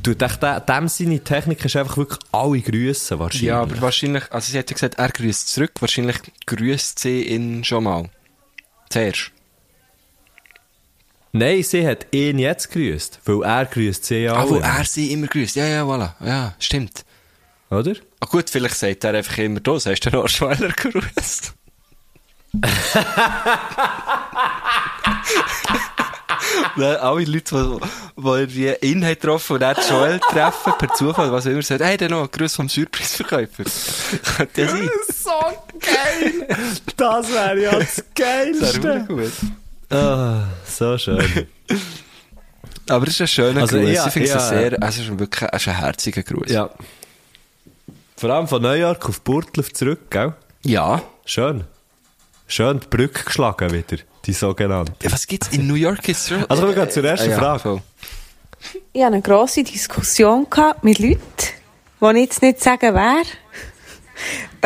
[0.02, 3.48] Tut echt der, dem seine Technik ist einfach wirklich alle grüßen wahrscheinlich.
[3.48, 7.64] Ja, aber wahrscheinlich, also sie hat ja gesagt, er grüßt zurück, wahrscheinlich grüßt sie ihn
[7.64, 8.10] schon mal.
[8.90, 9.30] Zuerst.
[11.34, 14.50] Nein, sie hat ihn jetzt grüßt, weil er grüßt sie ja Ah, auch.
[14.50, 15.56] wo er sie immer grüßt.
[15.56, 16.12] Ja, ja, voilà.
[16.22, 17.06] Ja, stimmt.
[17.70, 17.94] Oder?
[18.20, 21.54] Ah, gut, vielleicht sagt er einfach immer, du hast den Arschweiler grüßt.
[26.76, 27.80] Nein, alle Leute,
[28.16, 31.96] die, die haben getroffen und er Joel treffen, per Zufall, was auch immer, sagen, hey,
[31.96, 33.64] dann noch ein Gruß vom Surprise-Verkäufer.
[34.36, 34.90] Könnte ja sein.
[35.14, 35.30] So
[35.80, 36.48] geil!
[36.96, 39.04] Das wäre ja das Das wäre Geilste.
[39.08, 39.32] gut.
[39.96, 41.46] Ah, so schön.
[42.88, 43.90] Aber es ist ein schöner Also, Gruß.
[43.90, 46.50] ja, ich finde es ja, sehr, es ist wirklich es ist ein herziger Gruß.
[46.50, 46.68] ja.
[48.16, 50.32] Vor allem von New York auf Burtlev zurück, gell?
[50.64, 51.02] Ja.
[51.24, 51.64] Schön.
[52.52, 54.92] Schön die Brücke geschlagen wieder, die sogenannte.
[55.02, 56.44] Ja, Was gibt's in New York jetzt schon?
[56.50, 57.58] Also, wir gehen zur ersten ja, Frage.
[57.60, 57.80] voll.
[58.92, 61.22] Ich hatte eine grosse Diskussion gehabt mit Leuten,
[62.02, 63.22] die ich jetzt nicht sagen wer,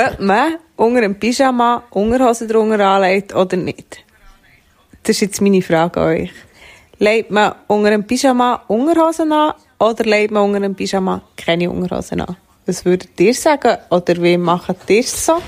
[0.04, 3.98] ob man unter einem Pyjama Unterhosen drunter anlegt oder nicht.
[5.04, 6.30] Das ist jetzt meine Frage an euch.
[6.98, 12.20] Legt man unter einem Pyjama Unterhosen an oder legt man unter einem Pyjama keine Unterhosen
[12.20, 12.36] an?
[12.66, 13.78] Was würdet ihr sagen?
[13.90, 15.40] Oder wie macht ihr es so?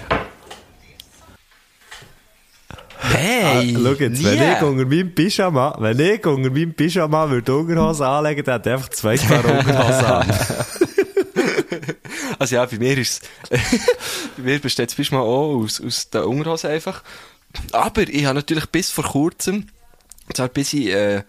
[3.01, 3.75] Hey!
[3.77, 4.25] Ah, schau jetzt, nie.
[4.25, 8.71] wenn ich unter meinem Pyjama, wenn ich unter meinem Pyjama würde Unterhose anlegen, dann hätte
[8.71, 10.27] ich einfach zwei Paar Unterhosen an.
[12.41, 16.69] Also ja, bei mir ist bei mir besteht das Pyjama auch aus, aus der Unterhose
[16.69, 17.03] einfach.
[17.73, 19.67] Aber ich habe natürlich bis vor kurzem,
[20.33, 21.23] zwar bis ich, äh,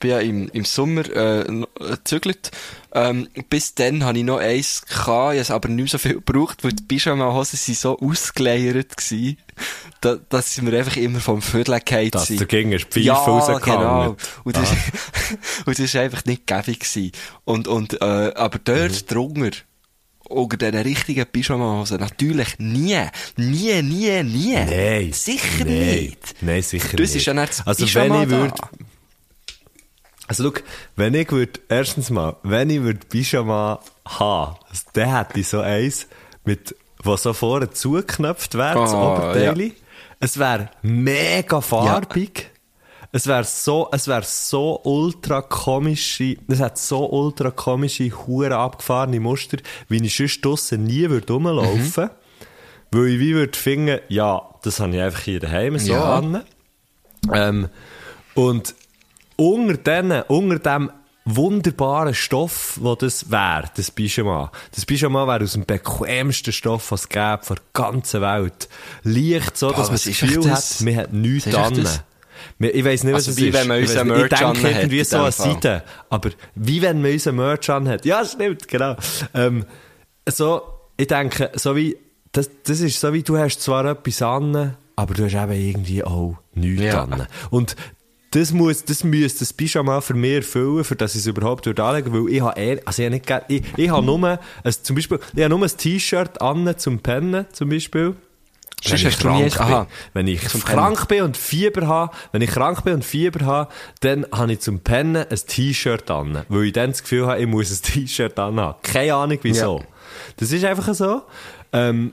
[0.00, 1.44] bin ja im, im Sommer äh,
[1.78, 2.50] gezügelt,
[2.96, 6.14] ähm, bis dann habe ich noch eins gehabt, ich habe aber nicht mehr so viel
[6.14, 9.36] gebraucht, weil die Pyjama-Hosen so ausgeleiert gewesen,
[10.00, 12.40] da, dass sie mir einfach immer vom Viertel gefallen Dass sind.
[12.40, 13.62] du gegen eine Pfeife ja, rausgehangen.
[13.62, 14.16] genau.
[14.44, 14.70] Und das,
[15.66, 17.12] und das war einfach nicht gäbig gewesen.
[17.44, 19.06] Und, und, äh, aber dort Mhm.
[19.08, 19.50] drunter,
[20.28, 22.98] unter diesen richtigen Pyjama-Hosen, natürlich nie,
[23.36, 24.54] nie, nie, nie.
[24.54, 25.12] Nein.
[25.12, 25.78] Sicher Nein.
[25.78, 26.34] nicht.
[26.40, 27.16] Nein, sicher Das nicht.
[27.16, 28.54] ist ja nicht das also Pyjama wenn ich würde,
[30.28, 30.60] also schau,
[30.96, 35.60] wenn ich würde, erstens mal, wenn ich würde Pyjama haben, also dann hätte ich so
[35.60, 36.06] eins,
[36.44, 39.72] mit, wo so vorne zugeknöpft wäre, das Ah, Oberteil.
[40.20, 42.50] Es wäre mega farbig.
[43.12, 49.20] Es wäre so, es wäre so ultra komische, es hat so ultra komische, hure abgefahrene
[49.20, 49.58] Muster,
[49.88, 52.04] wie ich sonst draussen nie würde rumlaufen.
[52.04, 52.10] Mhm.
[52.90, 56.16] Weil ich wie würde finden, ja, das habe ich einfach hier daheim so Ja.
[56.18, 56.42] an.
[57.32, 57.68] Ähm,
[58.34, 58.74] und
[59.36, 60.90] unter denen, unter dem
[61.28, 64.52] wunderbaren Stoff, wo das wäre, das Pyjama.
[64.72, 68.68] Das Pyjama wäre aus dem bequemsten Stoff, was es gäbe, auf der ganzen Welt.
[69.02, 70.80] Leicht so, Boah, dass man das Gefühl echt hat, das?
[70.80, 71.74] man hat nichts an.
[71.82, 72.02] das?
[72.60, 73.54] Ich weiss nicht, was Also es wie ist.
[73.54, 74.16] wenn man Ich unseren nicht.
[74.18, 75.32] Merch Ich denke anhat, irgendwie so an.
[75.32, 75.82] Seite.
[76.10, 78.04] Aber wie wenn man unseren Merch anhat.
[78.04, 78.94] Ja, stimmt, genau.
[79.34, 79.64] Ähm,
[80.28, 80.62] so,
[80.96, 81.96] ich denke, so wie,
[82.32, 86.04] das, das ist so wie, du hast zwar etwas an, aber du hast eben irgendwie
[86.04, 87.02] auch nichts Ja.
[87.02, 87.26] an.
[87.50, 87.74] Und
[88.30, 91.82] das muss, das müsste das Pyjama für mich erfüllen, für dass ich es überhaupt würde
[91.82, 94.38] anlegen weil ich habe eher, also ich habe nicht gerne, ich, ich habe nur, ein,
[94.82, 98.16] zum Beispiel, ich habe nur ein T-Shirt an zum Pennen, zum Beispiel.
[98.84, 99.60] Wenn ich krank bin.
[99.60, 99.86] aha.
[100.12, 103.72] Wenn ich Zum krank bin und Fieber habe, wenn ich krank bin und Fieber habe,
[104.00, 106.44] dann habe ich zum Pennen ein T-Shirt an.
[106.48, 108.78] Weil ich dann das Gefühl habe, ich muss ein T-Shirt anhaben.
[108.82, 109.82] Keine Ahnung wieso.
[110.36, 111.22] Das ist einfach so.
[111.72, 112.12] Ähm,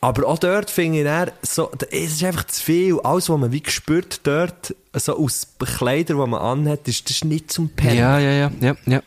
[0.00, 3.00] aber auch dort finde ich dann, so, es ist einfach zu viel.
[3.00, 7.24] Alles, was man wie spürt dort, so aus Kleidern, die man anhat, ist, das ist
[7.24, 7.98] nicht zum Pennen.
[7.98, 9.02] Ja, ja, ja, ja, ja.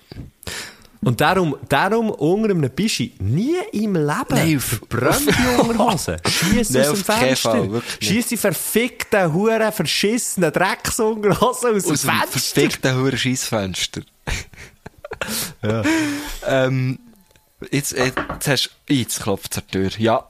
[1.06, 6.16] Und darum, darum unter einem Bischi nie im Leben Nein, auf- verbrennt die Unterhose.
[6.30, 7.82] Schiess Nein, aus dem Fenster.
[8.00, 12.28] Schiess die verfickten, huren, verschissenen Drecksunterhosen aus, Aus dem Fenster.
[12.40, 14.02] verfickten Huren Scheissfenster.
[15.62, 15.84] Ja.
[16.46, 17.00] Ähm,
[17.72, 18.18] jetzt, jetzt
[18.48, 19.90] hast du, jetzt klopft es an die Tür.
[19.98, 20.28] Ja.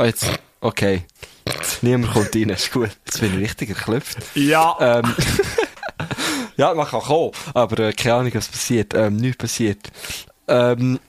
[0.00, 0.24] Oh, jetzt,
[0.62, 1.02] okay.
[1.82, 2.88] Niemand kommt rein, ist gut.
[3.04, 4.16] Jetzt bin ich richtig erklopft.
[4.34, 4.74] Ja.
[4.80, 5.14] Ähm,
[6.56, 8.94] ja, man kann kommen, aber äh, keine Ahnung, was passiert.
[8.94, 9.90] Ähm, nichts passiert.
[10.48, 11.00] Ähm,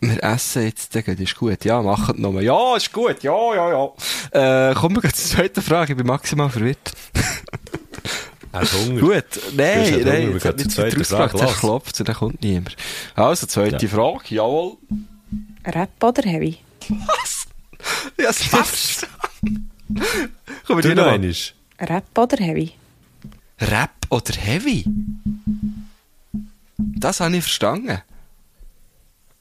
[0.00, 1.66] wir essen jetzt, das ist gut.
[1.66, 2.44] Ja, machen nochmal.
[2.44, 3.22] Ja, ist gut.
[3.22, 3.70] Ja, ja,
[4.32, 4.70] ja.
[4.70, 5.92] Äh, kommen wir zur zweiten Frage.
[5.92, 6.92] Ich bin maximal verwirrt.
[8.54, 9.00] Hast du Hunger?
[9.02, 9.24] Gut,
[9.54, 11.60] nein, nein, jetzt wir hat gehen nicht zur weiter zweiten ausgefragt, Frage, zuerst los.
[11.60, 12.76] klopft und dann kommt niemand.
[13.16, 13.92] Also, zweite Ja.
[13.92, 14.78] Frage, jawohl.
[15.66, 16.58] Rap oder Heavy?
[16.88, 17.46] Was?
[18.18, 19.06] Ja, es verstanden.
[20.66, 21.34] Komm, Du wir noch noch einmal.
[21.80, 22.72] Rap oder Heavy?
[23.60, 24.84] Rap oder Heavy?
[26.76, 28.02] Das habe ich verstanden.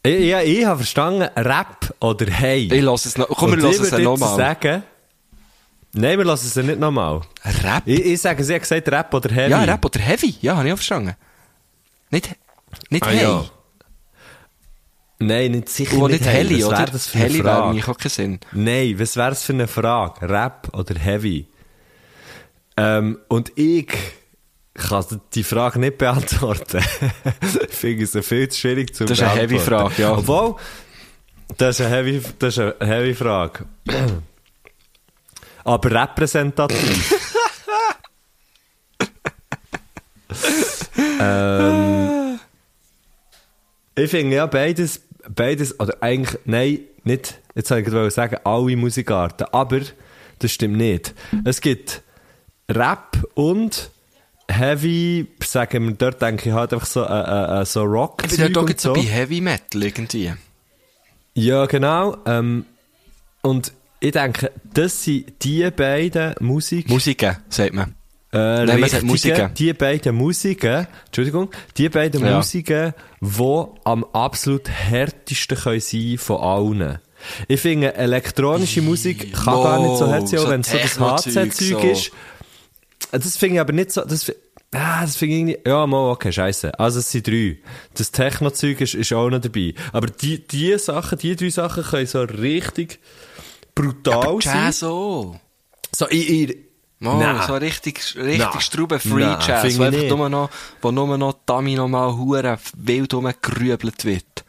[0.04, 2.70] Ich, ich, ich habe verstanden, Rap oder Hey.
[2.74, 4.36] Ich lasse es noch, komm, wir lassen es nochmal.
[4.36, 4.84] sagen,
[5.94, 7.22] Nein, wir lassen es ja nicht nochmal.
[7.44, 7.84] Rap?
[7.86, 9.52] Ich, ich sage, sie hat gesagt Rap oder Heavy.
[9.52, 10.36] Ja, Rap oder Heavy?
[10.42, 11.16] Ja, habe ich auch verstanden.
[12.10, 12.30] Nicht,
[12.90, 13.22] nicht Ah, Hey.
[13.24, 13.46] ja.
[15.22, 16.86] Nein, nicht sicher Und nicht nicht Heli, Was oder?
[16.86, 17.74] das für eine Heli wäre Frage?
[17.76, 18.40] mir auch keinen Sinn.
[18.52, 20.30] Nein, was wäre das für eine Frage?
[20.30, 21.48] Rap oder Heavy?
[22.78, 23.90] Ähm, und ich
[24.74, 26.80] kann die Frage nicht beantworten.
[27.70, 29.90] ich finde es viel zu schwierig zu Das ist eine beantworten.
[29.90, 30.18] Heavy-Frage, ja.
[30.18, 30.56] Obwohl,
[31.58, 33.66] das ist eine Heavy, das ist eine Heavy Frage.
[35.64, 37.14] Aber repräsentativ.
[41.20, 42.40] ähm,
[43.96, 45.02] ich finde ja beides,
[45.36, 49.82] beides, oder eigentlich, nein, nicht, jetzt wollte ich gerade sagen, alle Musikarten, aber
[50.40, 51.14] das stimmt nicht.
[51.46, 52.02] Es gibt
[52.70, 53.92] Rap und
[54.50, 58.24] Heavy, sagen wir, dort denke ich halt einfach so, äh, äh, äh, so Rock.
[58.24, 60.34] Ich bin ja doch und jetzt so bei Heavy Metal irgendwie.
[61.34, 62.18] Ja, genau.
[62.26, 62.66] Ähm,
[63.42, 66.90] und ich denke, das sind die beiden Musik...
[66.90, 67.96] Musiken, sagt man.
[68.34, 69.54] Äh, Nein, richtigen- Musiken.
[69.56, 72.38] Die beiden Musiken, Entschuldigung, die beiden Ja.
[72.38, 77.00] Musiken, die am absolut härtesten können sein von allen.
[77.48, 80.72] Ich finde, elektronische Musik kann Wow, gar nicht so hart sein, auch so wenn es
[80.72, 81.78] so das HC-Zeug so.
[81.80, 82.12] ist.
[83.12, 84.30] Das finde ich aber nicht so, das,
[84.74, 86.80] ah, das finde ich irgendwie, ja, mal, okay, scheiße.
[86.80, 87.58] Also es sind drei.
[87.96, 89.74] Das Techno-Zeug ist, ist auch noch dabei.
[89.92, 93.00] Aber die, die Sachen, die drei Sachen können so richtig
[93.76, 94.56] brutal Aber sein.
[94.66, 95.36] Jazz auch.
[95.94, 96.58] So, ich, ich,
[97.02, 97.48] Mal, Nein.
[97.48, 98.62] so richtig, richtig Nein.
[98.62, 100.50] strube Free Nein, Jazz, wo einfach nur noch,
[100.84, 104.46] wo nur noch Dummy noch mal hure wild rumgerübelt wird.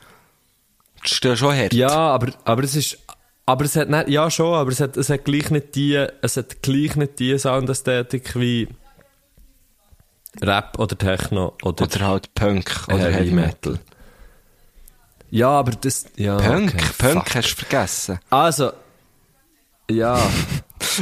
[1.03, 1.73] Das ist ja schon hart.
[1.73, 2.99] Ja, aber, aber es ist,
[3.47, 6.37] aber es hat nicht, ja schon, aber es hat, es hat gleich nicht die, es
[6.37, 8.69] hat gleich nicht die Soundästhetik wie
[10.43, 13.79] Rap oder Techno oder, Oder halt Punk oder Heavy Metal.
[15.31, 16.37] Ja, aber das, ja.
[16.37, 17.35] Punk, okay, Punk fuck.
[17.35, 18.19] hast du vergessen.
[18.29, 18.73] Also,
[19.91, 20.21] ja.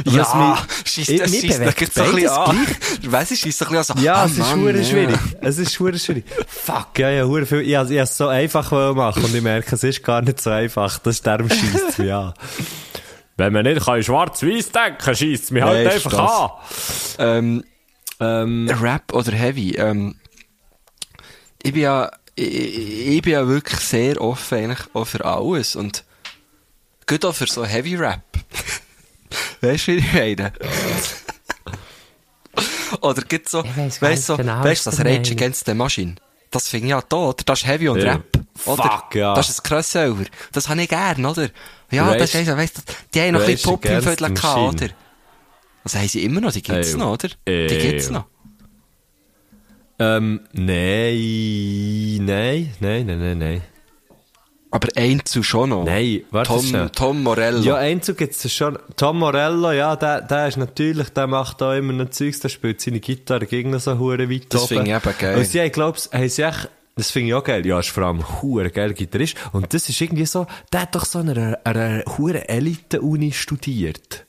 [0.05, 2.67] Ja, mich- ich- das mich bewegt gibt's so ein bisschen an.
[3.03, 4.83] Weißt du, scheisst so ein bisschen an Ja, ah, es ist ja.
[4.83, 5.17] schwierig.
[5.41, 6.25] Es ist hure schwierig.
[6.47, 7.61] Fuck, ja, ja, hure viel.
[7.61, 10.99] Ich habe es so einfach machen und ich merke, es ist gar nicht so einfach.
[10.99, 12.33] Das ist darum mich an.
[13.37, 16.61] Wenn man nicht kann schwarz-weiß denken, scheisst es mich halt Nein, ist einfach
[17.17, 17.19] das.
[17.19, 17.25] an.
[17.27, 17.63] Ähm,
[18.19, 20.15] Ähm, Rap oder Heavy, ähm,
[21.63, 26.03] ich bin ja, ich, ich bin ja wirklich sehr offen eigentlich auch für alles und
[27.07, 28.21] gut auch für so Heavy Rap.
[29.61, 30.53] Weißt du, wie ich meine?
[33.01, 35.31] oder gibt so, weißt du, so, genau, weißt das Rage.
[35.31, 36.15] Against the Machine?
[36.49, 37.43] Das finde ich ja da, oder?
[37.45, 38.01] Das ist Heavy und.
[38.01, 38.23] Rap.
[38.65, 38.83] Oder?
[38.83, 39.33] Fuck, ja.
[39.33, 40.25] Das ist ein Crossover.
[40.51, 41.49] Das habe ich gern, oder?
[41.91, 42.81] Ja, das ist Rage- weißt du,
[43.13, 44.89] die haben noch ein Rage bisschen Against Pop-Viertel the gehabt, oder?
[45.83, 46.97] Das haben sie immer noch, die gibt's Ey.
[46.99, 47.29] noch, oder?
[47.47, 47.67] Die Ey.
[47.91, 48.25] gibt's noch.
[49.99, 53.61] ähm, nein, nein, nein, nein, nein, nein.
[54.71, 55.83] Aber Einzel schon noch.
[55.83, 56.49] Nein, warte.
[56.49, 57.59] Tom, Tom Morello.
[57.61, 58.79] Ja, Einzug gibt's schon.
[58.95, 62.79] Tom Morello, ja, der, der ist natürlich, der macht da immer noch Zeugs, der spielt
[62.79, 65.37] seine Gitarre gegen so hure weit Das finde ich eben geil.
[65.37, 67.65] Und sie, ich glaub's, haben sie echt, das finde ich auch geil.
[67.65, 69.35] Ja, ist vor allem hure geil Gitarrist.
[69.51, 74.25] Und das ist irgendwie so, der hat doch so an einer, einer hure Elite-Uni studiert.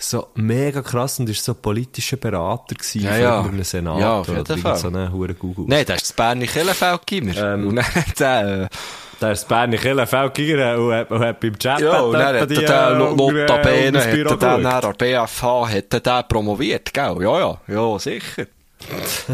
[0.00, 3.36] So mega krass und ist so politischer Berater gewesen Ja, für ja.
[3.38, 4.76] irgendeinen Senator Ja, auf oder jeden Fall.
[4.76, 5.64] so einen hure Google.
[5.66, 7.36] Nein, das ist das Berner Killenfeld Gimmer.
[7.36, 7.84] Ähm, und dann,
[8.18, 8.68] der, äh,
[9.20, 12.48] Der ist Bernie Killenfeld gegangen und hat, und hat beim Chat ja, und dann hat
[12.48, 17.16] der äh, Notabene, hat der dann an der BFH, hat der den promoviert, gell?
[17.20, 18.46] Ja, ja, ja, sicher.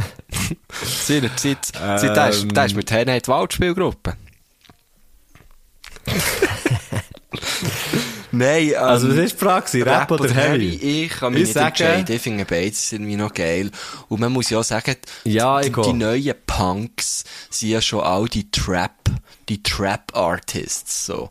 [0.83, 4.15] Seine Zeit, Zeit, der ist, ist mit Henne die Waldspielgruppe.
[8.39, 10.75] Nein, ähm, Also, das ist die Frage, gewesen, Rap, oder Heavy?
[11.05, 12.15] Ich kann mich Ich nicht sage- entscheiden.
[12.17, 13.71] Ich finde beides irgendwie noch geil.
[14.09, 15.93] Und man muss ja auch sagen, Ja, die, die auch.
[15.93, 18.93] neuen Punks sind ja schon all die Trap,
[19.49, 21.31] die Trap-Artists, so.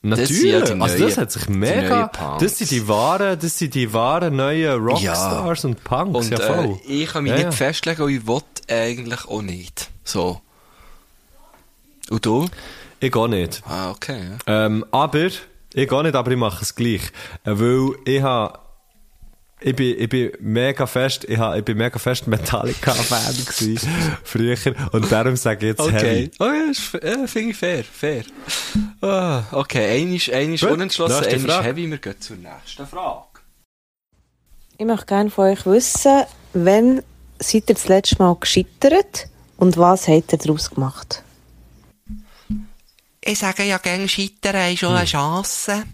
[0.00, 0.54] Das ja Natürlich.
[0.54, 4.80] also neuen- das hat sich mega, das sind die wahren, das sind die wahren neuen
[4.80, 6.78] Rockstars und Punks, Und ja voll.
[6.88, 7.50] äh, ich kann mich Ja, nicht ja.
[7.52, 8.40] festlegen und ich will
[8.70, 9.90] eigentlich auch nicht.
[10.04, 10.40] So.
[12.10, 12.48] Und du?
[13.00, 13.62] Ich gehe nicht.
[13.66, 14.20] Ah, okay.
[14.46, 14.66] Ja.
[14.66, 15.28] Ähm, aber,
[15.82, 17.02] ich gehe nicht, aber ich mache es gleich.
[17.44, 18.58] Äh, weil ich habe,
[19.60, 23.88] ich bin, ich bin mega fest, ich, habe, ich bin mega fest Metallica-Fan gewesen,
[24.24, 24.56] früher.
[24.92, 26.30] Und darum sage ich jetzt Heavy.
[26.40, 28.24] Oh ja, ist, äh, finde ich fair, fair.
[29.00, 31.64] Ah, okay, einisch, einisch Gut, unentschlossen, nächste einisch Frage.
[31.68, 31.90] heavy.
[31.90, 33.24] Wir gehen zur nächsten Frage.
[34.78, 36.22] Ich möchte gerne von euch wissen,
[36.54, 37.02] wann
[37.38, 41.22] seid ihr das letzte Mal gescheitert und was habt ihr daraus gemacht?
[43.28, 45.84] Ich sage ja gerne, Scheitern ist schon eine Chance.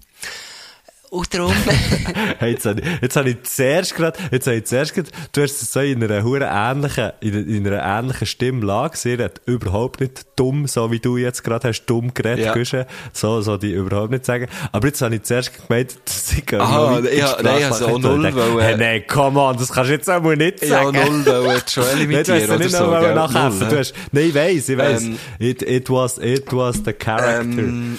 [1.15, 1.55] Und darum...
[2.39, 5.43] Hey, jetzt habe ich, jetzt habe ich zuerst gerade, jetzt habe ich zuerst gerade, du
[5.43, 9.41] hast es so in einer hure ähnlichen, in, in einer ähnlichen Stimmlage gesehen, er hat
[9.47, 12.53] überhaupt nicht dumm, so wie du jetzt gerade hast, dumm geredet, Ja.
[12.53, 12.85] Guschen.
[13.13, 14.49] so, so die überhaupt nicht sagen.
[14.73, 17.81] Aber jetzt habe ich zuerst gemeint, dass ich Aha, noch weiter ja, nein, ich habe
[17.93, 18.01] mache.
[18.01, 20.69] null Ich wollen- Hey, nein, come on, das kannst du jetzt auch mal nicht ja,
[20.69, 20.97] sagen.
[21.25, 23.59] null wollen Joel Nein, du hast ja nicht so, noch nachhelfen.
[23.61, 25.03] Null, Du hast, nein, ich weiss, ich weiss.
[25.03, 27.41] Ähm, it, it was, it was the character.
[27.41, 27.99] Ähm,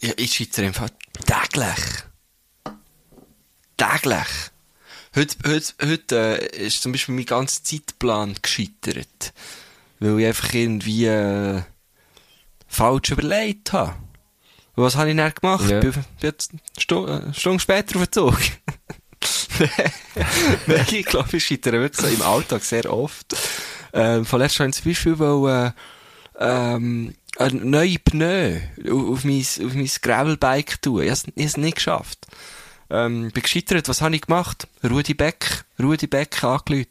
[0.00, 0.88] ja, ich scheitere Fall
[1.24, 2.05] täglich.
[3.76, 4.50] Täglich.
[5.14, 9.32] Heute, heute, heute äh, ist zum Beispiel mein ganzer Zeitplan gescheitert.
[9.98, 11.62] Weil ich einfach irgendwie äh,
[12.66, 13.94] falsch überlegt habe.
[14.74, 15.68] Und was habe ich dann gemacht?
[15.70, 15.80] Ja.
[15.80, 16.60] Bin, bin jetzt eine
[16.90, 18.38] äh, eine Stunde später auf den Zug.
[20.66, 23.34] Nein, ich glaube, ich scheitere wirklich so im Alltag sehr oft.
[23.92, 25.72] Ähm, von letztem ich zum Beispiel wollen,
[26.38, 28.60] äh, ähm, eine neue Pneu
[28.90, 31.02] auf, mein, auf mein Gravelbike tun.
[31.02, 32.26] Ich ich habe es nicht geschafft.
[32.90, 33.88] Ähm, bin gescheitert.
[33.88, 34.68] Was habe ich gemacht?
[34.88, 36.86] Rudi Beck, Rudi Beck angerufen.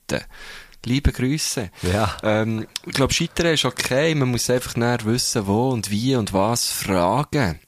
[0.86, 1.72] Liebe Grüße.
[1.82, 2.16] Ja.
[2.22, 4.14] Ähm, ich glaube, Scheitern ist okay.
[4.14, 7.60] Man muss einfach näher wissen, wo und wie und was fragen.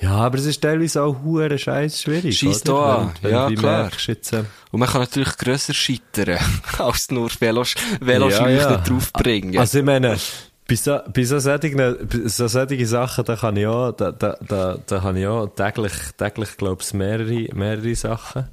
[0.00, 2.42] Ja, aber es ist teilweise auch hure scheiß schwierig.
[2.46, 2.58] Oder?
[2.64, 3.12] da an.
[3.22, 3.90] Wenn, wenn Ja, du klar.
[4.06, 6.38] jetzt, äh, Und man kann natürlich grösser scheitern,
[6.78, 8.76] als nur Velos, Velos Ja, ja.
[8.78, 9.58] draufbringen.
[9.58, 10.18] Also ich meine,
[10.66, 11.94] bei so, bei so solchen, bei
[12.28, 15.92] so solchen Sachen, da kann ich auch, da, da, da, da habe ich auch täglich,
[16.16, 18.48] täglich, glaub's, mehrere, mehrere Sachen.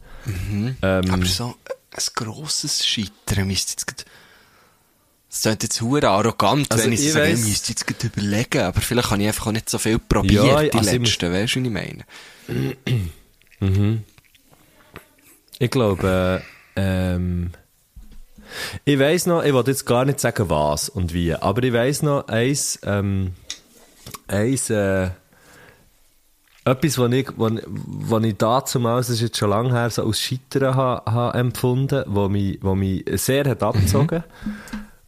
[0.82, 4.05] Ähm, Aber so ein grosses Scheitern müsste jetzt
[5.30, 8.62] das klingt jetzt hure arrogant, Also wenn ich, ich sage, ich weiss- müsste jetzt überlegen,
[8.64, 11.32] aber vielleicht habe ich einfach auch nicht so viel probiert, Ja, die also ich letzten,
[11.32, 12.03] weißt du, was ich meine?
[15.59, 16.41] Ich glaube,
[16.76, 17.51] ähm,
[18.86, 22.02] ich weiss noch, ich wollte jetzt gar nicht sagen was und wie, aber ich weiss
[22.02, 23.34] noch eins, ähm,
[24.28, 25.10] eins, äh,
[26.64, 30.20] etwas, was ich, was, was ich damals, das ist jetzt schon lange her, so aus
[30.20, 34.24] Scheitern habe, habe empfunden, wo mich, wo mich sehr hat abgezogen,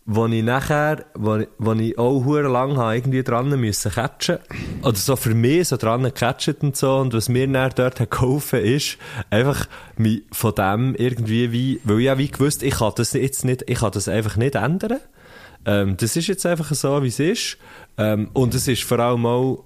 [0.05, 4.39] wo ich nachher, wo, ich- wo ich auch hure lang habe irgendwie dran müssen catchen.
[4.81, 6.97] Oder so für mich so dran gecatcht und so.
[6.97, 8.97] Und was mir dann dort hat geholfen ist,
[9.29, 13.45] einfach mich von dem irgendwie wie, weil ich ja wie gewusst, ich kann das jetzt
[13.45, 14.99] nicht, ich kann das einfach nicht ändern.
[15.65, 17.57] Ähm, das ist jetzt einfach so, wie es ist.
[17.97, 19.63] Ähm, und es ist vor allem auch,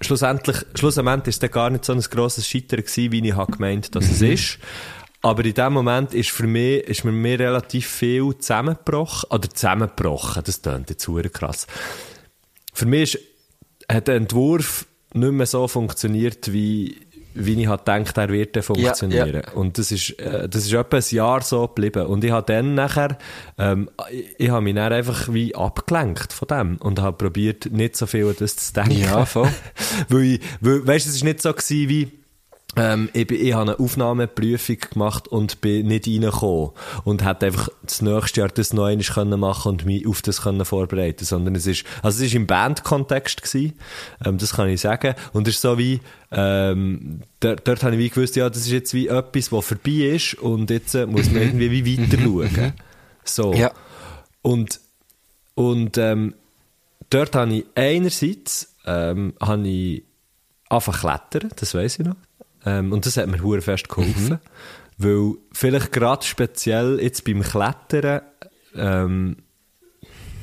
[0.00, 3.94] schlussendlich, schlussendlich ist es gar nicht so ein grosses Scheitern gewesen, wie ich habe gemeint,
[3.94, 4.58] dass es ist.
[5.22, 10.42] Aber in dem Moment ist für mich, ist mir, mir relativ viel zusammengebrochen, oder zusammengebrochen,
[10.44, 11.66] das klingt jetzt super krass.
[12.72, 13.24] Für mich ist,
[13.90, 16.96] hat der Entwurf nicht mehr so funktioniert, wie,
[17.34, 19.42] wie ich halt gedacht, er wird funktionieren.
[19.54, 22.06] Und das ist, äh, das ist etwa ein Jahr so geblieben.
[22.06, 23.18] Und ich habe dann nachher,
[23.58, 27.96] ähm, ich, ich habe mich dann einfach wie abgelenkt von dem und habe probiert, nicht
[27.96, 29.00] so viel an das zu denken.
[29.00, 29.50] Ja, voll.
[30.08, 32.19] weil weil, weißt du, es ist nicht so gewesen wie,
[32.76, 36.70] ähm, ich, bin- ich habe eine Aufnahmeprüfung gemacht und bin nicht reingekommen
[37.04, 40.42] und hätte einfach das nächste Jahr das noch einmal können machen und mich auf das
[40.42, 43.72] können vorbereiten sondern es ist, also es ist im Bandkontext gewesen,
[44.24, 46.00] ähm, das kann ich sagen und es ist so wie,
[46.30, 50.14] ähm, dort, dort habe ich wie gewusst, ja, das ist jetzt wie etwas, was vorbei
[50.14, 52.72] ist und jetzt äh, muss man irgendwie wie weiter schauen.
[53.24, 53.52] So.
[53.52, 53.72] Ja.
[54.42, 54.80] Und,
[55.54, 56.34] und ähm,
[57.10, 60.04] dort habe ich einerseits ähm, habe ich
[60.70, 62.14] zu klettern, das weiß ich noch.
[62.64, 64.38] Ähm, und das hat mir hure fest geholfen.
[64.98, 68.22] Weil vielleicht gerade speziell jetzt beim Klettern
[68.74, 69.36] ähm,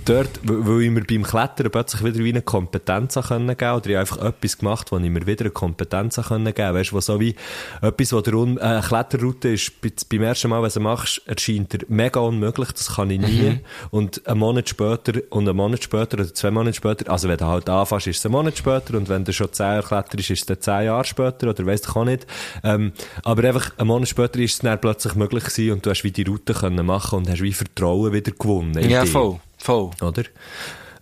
[0.07, 3.97] dort, weil ich mir beim Klettern plötzlich wieder wie eine Kompetenz können geben oder ich
[3.97, 7.35] einfach etwas gemacht, wo ich mir wieder eine Kompetenz können geben, weißt du, so wie
[7.81, 11.73] etwas, wo der Un äh, Kletterroute ist, bei- beim ersten Mal, wenn du machst, erscheint
[11.73, 13.59] dir mega unmöglich, das kann ich nie.
[13.91, 17.45] Und einen Monat später und einen Monat später oder zwei Monate später, also wenn du
[17.45, 20.39] halt anfängst, ist es ein Monat später und wenn du schon zehn Jahre kletterst, ist
[20.39, 22.25] es dann zehn Jahre später oder weißt du, auch nicht,
[22.63, 22.91] ähm,
[23.23, 26.11] aber einfach einen Monat später ist es dann plötzlich möglich gewesen und du hast wie
[26.11, 29.39] die Route können machen und hast wie Vertrauen wieder gewonnen in Ja, voll.
[29.57, 29.91] Voll.
[30.01, 30.23] oder?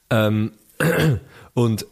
[0.10, 0.52] Ähm,
[1.54, 1.86] und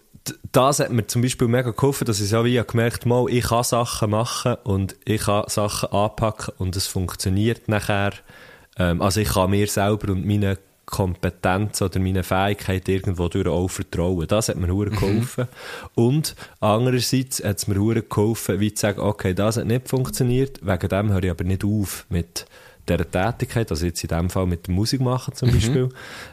[0.51, 3.64] das hat mir zum Beispiel mega geholfen, dass ich so wie gemerkt habe, ich kann
[3.64, 8.14] Sachen machen und ich kann Sachen anpacken und es funktioniert nachher.
[8.78, 13.68] Ähm, also ich kann mir selber und meine Kompetenz oder meine Fähigkeit irgendwo durch auch
[13.68, 14.28] vertrauen.
[14.28, 15.47] Das hat mir hure geholfen.
[15.95, 20.59] Und andererseits hat es mir hure geholfen, wie zu sagen, okay, das hat nicht funktioniert,
[20.61, 22.45] wegen dem höre ich aber nicht auf mit
[22.88, 25.89] dieser Tätigkeit, also jetzt in dem Fall mit der Musik machen zum Beispiel,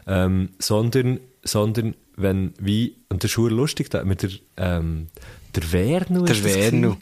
[0.07, 5.07] ähm, sondern, sondern wenn wie, und das ist hure lustig, da mir der, ähm,
[5.55, 6.95] der Wernu Der ist Wernu.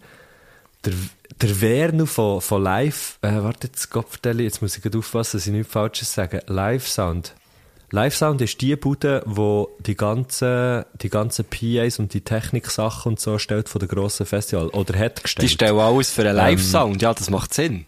[0.86, 0.94] Der,
[1.42, 5.48] der Wernu von, von Live, äh, warte jetzt, vertelle, jetzt muss ich gerade aufpassen, dass
[5.48, 6.42] ich nichts Falsches sage.
[6.48, 7.34] Live Sound.
[7.92, 13.20] Live Sound ist die Bude, wo die ganzen, die ganzen PAs und die Techniksachen und
[13.20, 14.68] so stellt von der grossen Festival.
[14.70, 15.50] Oder hat gestellt.
[15.50, 17.02] Die stellen alles für einen Ähm, Live-Sound.
[17.02, 17.88] Ja, das macht Sinn.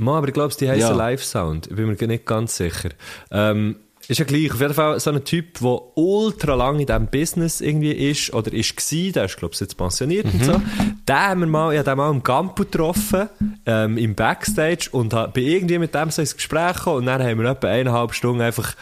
[0.00, 0.96] Ma, aber ich glaube, die heißen Ja.
[0.96, 1.66] Live Sound.
[1.66, 2.88] Ich bin mir nicht ganz sicher.
[3.30, 3.76] Ähm,
[4.08, 4.52] ist ja gleich.
[4.52, 8.52] Auf jeden Fall so ein Typ, der ultra lang in diesem Business irgendwie ist oder
[8.52, 10.60] ist gsi, der ist, glaube ich, jetzt pensioniert und so.
[11.08, 13.28] Den haben wir mal, ich habe den mal im Campo getroffen,
[13.66, 17.38] ähm, im Backstage und bin irgendwie mit dem so ins Gespräch gekommen und dann haben
[17.40, 18.74] wir etwa eineinhalb Stunden einfach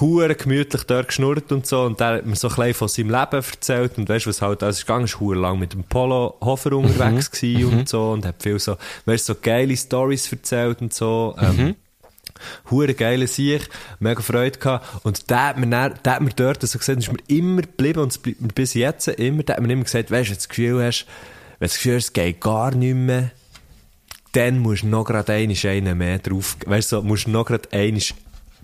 [0.00, 1.82] hure gemütlich dort geschnurrt und so.
[1.82, 3.98] Und der hat mir so ein bisschen von seinem Leben erzählt.
[3.98, 6.72] Und weißt du, was halt, also ist gegangen, ist hure lang mit dem Polo Hofer
[6.72, 8.76] unterwegs gewesen und so und hat viel so,
[9.06, 11.76] weißt du, so geile Stories erzählt und so, ähm,
[12.70, 13.68] hure geile Sieg,
[13.98, 15.04] mega Freude gehabt.
[15.04, 18.00] Und der hat mir, dann, der hat mir dort so gesagt, ist mir immer geblieben
[18.00, 20.34] und es bleibt mir bis jetzt immer, der hat mir immer gesagt, weißt du, wenn
[20.34, 21.06] du das Gefühl hast,
[21.58, 23.30] wenn du das Gefühl hast, es geht gar nicht mehr,
[24.32, 27.68] dann musst du noch gerade einen mehr drauf, weißt du, so, musst du noch gerade
[27.72, 28.14] einisch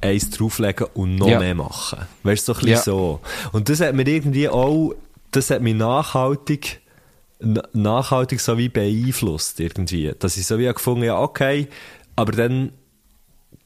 [0.05, 1.38] eins drauflegen und noch Ja.
[1.40, 2.00] mehr machen.
[2.22, 2.82] Weißt du, so ein bisschen Ja.
[2.82, 3.20] so.
[3.52, 4.92] Und das hat mir irgendwie auch,
[5.30, 6.80] das hat mich nachhaltig,
[7.40, 10.12] na- nachhaltig so wie beeinflusst irgendwie.
[10.18, 11.68] Dass ich so wie gefunden ja, okay,
[12.16, 12.72] aber dann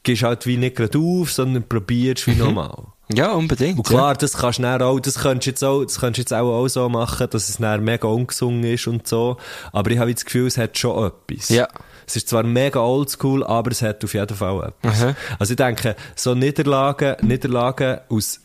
[0.03, 2.83] gehst du halt wie nicht gerade auf, sondern probierst wie nochmal.
[3.11, 3.77] Ja, unbedingt.
[3.77, 6.51] Und klar, das kannst du dann auch, das könntest jetzt auch, das könntest jetzt auch,
[6.51, 9.37] auch so machen, dass es dann mega ungesungen ist und so.
[9.71, 11.49] Aber ich habe das Gefühl, es hat schon etwas.
[11.49, 11.67] Ja.
[12.05, 15.01] Es ist zwar mega oldschool, aber es hat auf jeden Fall etwas.
[15.01, 15.15] Aha.
[15.39, 18.41] Also ich denke, so Niederlagen, Niederlagen aus,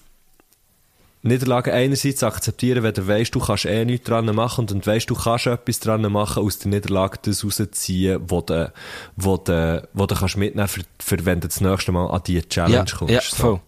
[1.23, 5.15] Niederlagen einerseits akzeptieren, wenn du weißt, du kannst eh nichts dran machen und weißt, du
[5.15, 8.73] kannst etwas dran machen, aus der Niederlage das rausziehen, wo du,
[9.17, 12.43] wo du, wo du kannst mitnehmen, für, für wenn du das nächste Mal an die
[12.47, 13.13] Challenge ja, kommst.
[13.13, 13.61] ja, so.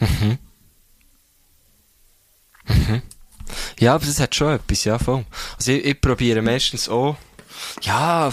[0.00, 0.38] Mhm.
[2.66, 3.02] Mhm.
[3.78, 5.24] Ja, aber das hat schon etwas, ja, voll.
[5.56, 7.16] Also ich, ich probiere meistens auch,
[7.82, 8.30] ja,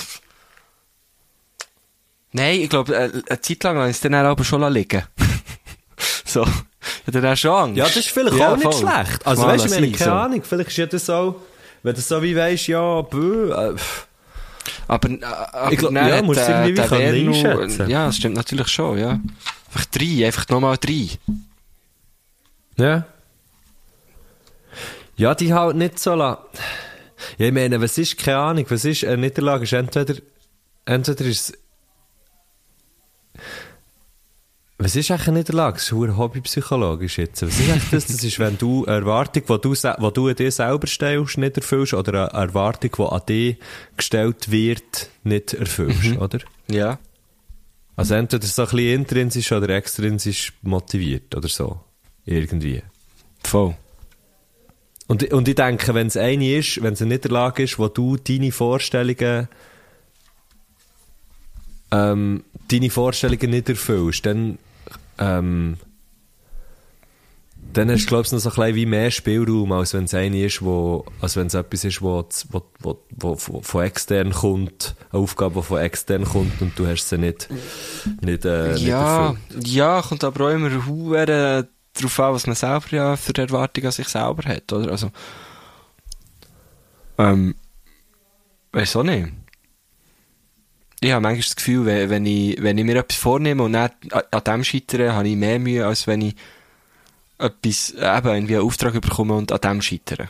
[2.31, 5.03] nein, ich glaube, äh, eine Zeit lang habe ich es dann aber schon liegen
[6.25, 6.45] So.
[7.07, 7.77] Dann hast du schon Angst.
[7.77, 8.73] Ja, das ist vielleicht Ja, auch nicht voll.
[8.89, 9.25] schlecht.
[9.25, 10.17] Also Mal weißt du, ich keine so.
[10.17, 11.41] Ahnung, vielleicht ist ja das so,
[11.83, 13.75] wenn du so wie weisst, ja, bö, äh.
[14.87, 17.87] Aber, äh, aber Ich glaub, dann ja, hat, musst du irgendwie wie der.
[17.89, 19.19] Ja, das stimmt natürlich schon, ja.
[19.67, 21.07] Einfach drei, einfach nochmal drei.
[22.77, 23.05] Ja.
[25.15, 26.45] Ja, die halt nicht so la.
[27.37, 30.15] Ja, ich meine, was ist, keine Ahnung, was ist, eine Niederlage ist entweder,
[30.85, 31.57] entweder ist es,
[34.79, 35.77] was ist eigentlich eine Niederlage?
[35.77, 37.41] Das ist hobbypsychologisch jetzt.
[37.41, 38.05] Was ist eigentlich das?
[38.05, 41.57] Das ist, wenn du eine Erwartung, die du, die du an dir selber stellst, nicht
[41.57, 43.57] erfüllst, oder eine Erwartung, die an dich
[43.95, 46.39] gestellt wird, nicht erfüllst, oder?
[46.69, 46.99] Ja.
[47.95, 51.79] Also entweder so ein bisschen intrinsisch oder extrinsisch motiviert, oder so.
[52.27, 52.83] Irgendwie.
[53.43, 53.75] Voll.
[55.07, 58.17] Und, und ich denke, wenn es eine ist, wenn es eine Niederlage ist, wo du
[58.17, 59.47] deine Vorstellungen,
[61.91, 64.59] ähm, deine Vorstellungen nicht erfüllst, dann,
[65.17, 65.77] ähm,
[67.71, 70.43] dann hast du, glaubst noch so ein bisschen wie mehr Spielraum, als wenn es eine
[70.43, 72.99] ist, wo, als wenn es etwas ist, wo, wo, wo,
[73.45, 77.47] wo, von extern kommt, eine Aufgabe, die von extern kommt und du hast sie nicht,
[78.19, 79.67] nicht, äh, nicht Ja, erfüllt.
[79.69, 83.85] ja, kommt aber auch immer hure darauf an, was man selber ja für die Erwartung
[83.85, 84.91] an sich selber hat, oder?
[84.91, 85.11] Also,
[87.17, 87.55] ähm,
[88.71, 89.29] weiss auch nicht.
[90.99, 93.91] Ich habe manchmal das Gefühl, wenn, wenn, ich, wenn ich mir etwas vornehme und dann
[94.11, 96.35] an, dem scheitere, habe ich mehr Mühe, als wenn ich
[97.37, 100.27] etwas, eben, irgendwie einen Auftrag bekomme und an dem scheitere.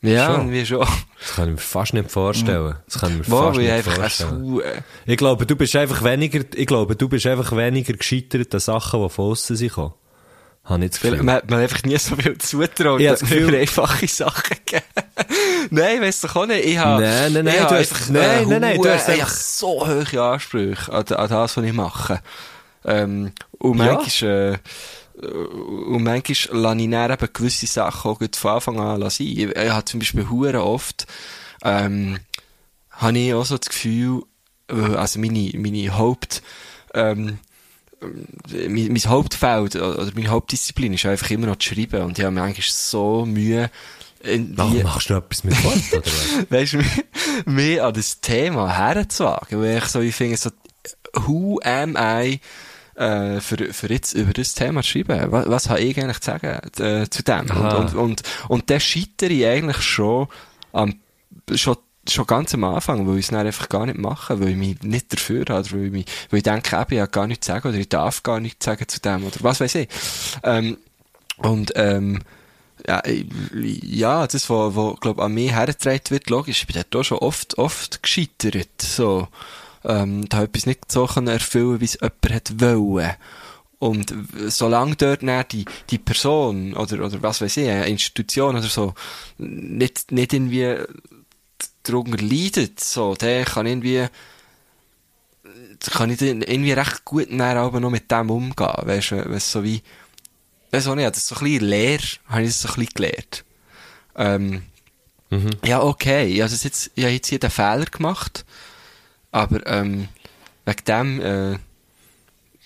[0.00, 0.64] Ja, Schon?
[0.66, 0.78] schon.
[1.18, 2.76] Das kann ich mir fast nicht vorstellen.
[2.86, 4.60] Das kann ich mir Wo, fast nicht einfach vorstellen.
[5.06, 9.02] Ich glaube, du bist einfach weniger, ich glaube, du bist einfach weniger gescheitert an Sachen,
[9.02, 9.76] die von aussen sind.
[9.76, 11.16] Habe ich das Gefühl.
[11.22, 14.84] man, man hat einfach nie so viel zutraut, dass das mir Gefühl- einfache Sachen gegeben.
[15.70, 16.64] nein, weißt du auch nicht.
[16.64, 19.84] Ich habe, Nein, nein, nein, du hast- einfach, nein, nein, nein, du hast einfach- so
[19.86, 22.20] hohe Ansprüche an, an das, was ich mache.
[22.84, 23.94] Ähm, und Ja.
[23.94, 24.58] manchmal, äh,
[25.20, 29.26] und manchmal lasse ich dann eben gewisse Sachen auch von Anfang an sein.
[29.26, 31.06] Ich, ich habe zum Beispiel hure oft,
[31.62, 32.18] ähm,
[32.90, 34.22] habe ich auch so das Gefühl,
[34.68, 36.42] äh, also meine, meine Haupt,
[36.94, 37.38] ähm,
[38.00, 42.34] mein, mein Hauptfeld oder meine Hauptdisziplin ist einfach immer noch zu schreiben und ich habe
[42.34, 43.70] mir eigentlich so Mühe,
[44.22, 46.50] wie, machst du etwas mit Wort, oder was?
[46.50, 50.50] weißt du, mehr an das Thema herzuwagen, weil ich so, ich finde so,
[51.14, 52.40] who am I,
[52.98, 55.30] äh, für, für jetzt über das Thema zu schreiben?
[55.30, 57.40] Was, was habe ich eigentlich zu sagen, äh, zu dem?
[57.40, 57.76] Und, Aha.
[57.76, 60.28] und, und, und dann scheitere ich eigentlich schon
[60.72, 60.94] am,
[61.54, 61.76] schon
[62.10, 64.82] schon ganz am Anfang, weil ich es dann einfach gar nicht mache, weil ich mich
[64.82, 67.52] nicht dafür habe, weil ich, mich, weil ich denke, eben, ich habe gar nichts zu
[67.52, 69.88] sagen, oder ich darf gar nichts sagen zu dem, oder was weiß ich.
[70.42, 70.78] Ähm,
[71.36, 72.20] und, ähm,
[72.86, 73.02] ja,
[73.52, 77.18] ja, das, was, was, glaub, an mich hergetragen wird, logisch, ich bin dort auch schon
[77.18, 79.28] oft, oft gescheitert, so.
[79.84, 83.14] Ähm, da etwas nicht so können erfüllen, wie es jemand hat wollen.
[83.78, 84.12] Und
[84.48, 88.94] solange dort dann die, die Person, oder, oder was weiß ich, eine Institution oder so,
[89.38, 90.78] nicht, nicht irgendwie
[91.84, 94.06] darunter leidet, so, der kann irgendwie,
[95.92, 99.62] kann ich irgendwie recht gut dann aber noch mit dem umgehen, weißt du, weißt, so
[99.62, 99.80] wie,
[100.72, 102.94] weißt du nicht, das ist so ein bisschen leer, habe ich das so ein bisschen
[102.94, 103.44] gelernt.
[104.16, 104.62] Ähm,
[105.64, 108.44] ja, okay, ich habe das jetzt, ich habe jetzt hier den Fehler gemacht,
[109.38, 110.08] aber, ähm,
[110.64, 111.58] wegen dem, äh,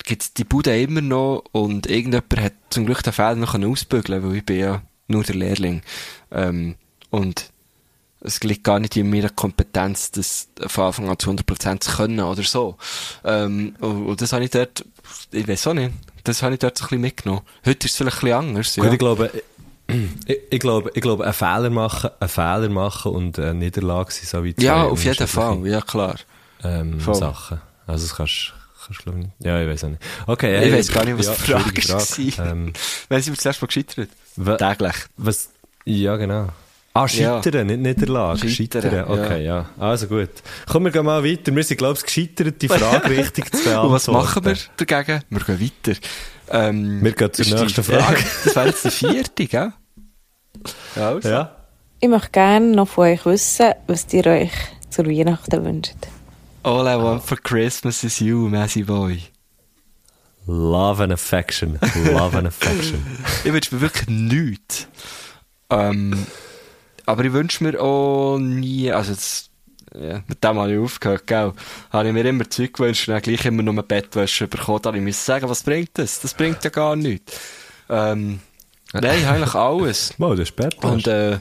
[0.05, 4.37] gibt's die Bude immer noch und irgendjemand hat zum Glück den Fehler noch ausbügeln weil
[4.37, 5.83] ich bin ja nur der Lehrling.
[6.31, 6.77] Ähm,
[7.11, 7.51] und
[8.21, 12.21] es liegt gar nicht in meiner Kompetenz, das von Anfang an zu 100% zu können
[12.21, 12.77] oder so.
[13.25, 14.85] Ähm, und, und das habe ich dort,
[15.31, 15.93] ich weiß auch nicht,
[16.25, 17.43] das habe ich dort so ein bisschen mitgenommen.
[17.67, 18.85] Heute ist es vielleicht ein bisschen anders, ja.
[18.85, 19.31] Gut, ich glaube,
[20.27, 24.29] ich, ich glaube, ich glaube, einen Fehler machen, einen Fehler machen und eine Niederlage sind
[24.29, 26.17] so wie zwei ja, auf jeden Fall, ja klar.
[26.65, 27.01] Ähm.
[27.01, 27.61] Sachen.
[27.87, 28.53] Also, das kannst,
[28.87, 29.37] kannst glaube ich nicht.
[29.41, 30.03] Ja, ich weiß auch nicht.
[30.27, 32.47] Okay, Ich hey, weiss gar nicht, was ja, die Frage schwierige war.
[32.53, 32.73] Ähm,
[33.09, 34.09] Wenn sie mir das letzte Mal gescheitert
[34.59, 34.95] Täglich.
[35.17, 35.49] was,
[35.85, 36.49] ja, genau.
[36.95, 38.49] Ah, scheitern, nicht Niederlage.
[38.51, 39.71] Scheitern, Scheitern, okay, ja.
[39.79, 40.29] Also gut.
[40.69, 41.55] Komm, wir gehen mal weiter.
[41.55, 43.87] Wir sind, glaube ich, gescheitert, die Frage richtig zu beantworten.
[43.87, 45.23] Und was machen wir dagegen?
[45.31, 45.99] Wir gehen weiter.
[46.51, 48.19] Ähm, Wir gehen zur nächsten die- Frage.
[48.45, 49.73] das wäre jetzt die vierte, gell?
[50.95, 51.29] Ja, also.
[51.29, 51.57] Ja.
[52.01, 54.51] Ich möchte gerne noch von euch wissen, was ihr euch
[54.91, 55.95] zur Weihnachten wünscht.
[56.65, 59.23] All I want for Christmas is you, Messi Boy.
[60.47, 61.79] Love and Affection.
[61.97, 63.03] Love and Affection.
[63.45, 64.87] Ich wünsche mir wirklich nichts.
[65.71, 66.27] Ähm,
[67.07, 69.51] aber ich wünsche mir auch nie, also das,
[69.99, 71.53] ja, mit dem habe ich aufgehört, gell,
[71.91, 75.17] habe ich mir immer Zeug gewünscht und dann gleich immer nur Bettwäsche bekommen, da ich
[75.17, 76.21] sagen, was bringt das?
[76.21, 77.41] Das bringt ja gar nichts.
[77.89, 78.41] Ähm,
[78.93, 80.17] Nein, eigentlich alles.
[80.19, 80.93] Mal, das ist Bettwäsche.
[80.93, 81.39] Und, äh,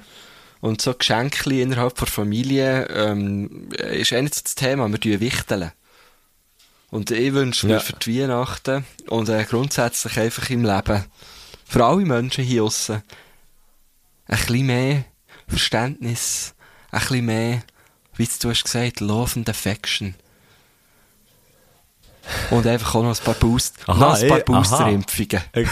[0.62, 4.90] und so Geschenke innerhalb der Familie ähm, ist eh nicht so das Thema.
[5.02, 5.72] Wir wichteln.
[6.92, 7.80] Und ich wünsche mir Ja.
[7.80, 11.06] für die Weihnachten und äh, grundsätzlich einfach im Leben,
[11.66, 13.02] für alle Menschen hier draussen,
[14.28, 15.04] ein bisschen mehr
[15.48, 16.54] Verständnis,
[16.92, 17.64] ein bisschen mehr,
[18.18, 20.16] wie du hast gesagt, Love and Affection.
[22.52, 24.44] Und einfach auch noch ein paar Boost, Aha, noch ein paar eh.
[24.44, 25.42] Boosterimpfungen.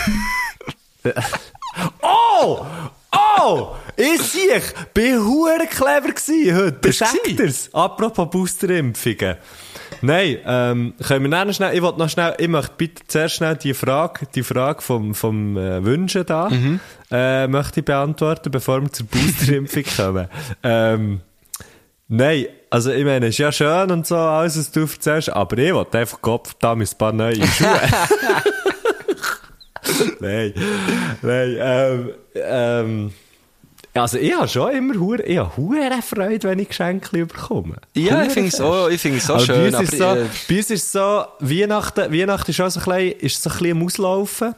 [2.01, 2.65] Oh!
[3.11, 3.75] Oh!
[3.95, 6.89] Ich sehe, ich bin hure clever gsi heute.
[6.89, 7.05] Gsi?
[7.37, 7.69] ihr's?
[7.73, 9.35] Apropos Boosterimpfungen.
[10.01, 13.55] Nein, ähm, können wir noch schnell, ich wollte noch schnell, ich möchte bitte zuerst schnell
[13.57, 16.79] die Frage, die Frage vom, vom äh, Wünschen da, Mhm.
[17.11, 20.27] äh, möchte ich beantworten, bevor wir zur Boosterimpfung kommen.
[20.63, 21.21] Ähm,
[22.07, 25.57] nein, also ich meine, es ist ja schön und so, alles, was du erzählst, aber
[25.57, 27.81] ich wollte einfach Kopf da mit ein paar neue Schuhe.
[30.19, 30.53] nein,
[31.21, 33.11] nein, ähm, ähm,
[33.93, 37.75] also ich habe schon immer hure, ich habe hure Freude, wenn ich Geschenke bekomme.
[37.95, 40.01] Ja, Hure ich finde es auch, ich finde es auch Aber schön, bei uns, ist
[40.01, 43.49] aber, so, bei uns ist so, Weihnachten, Weihnachten ist auch so ein bisschen, ist so
[43.49, 44.55] ein bisschen Auslaufen.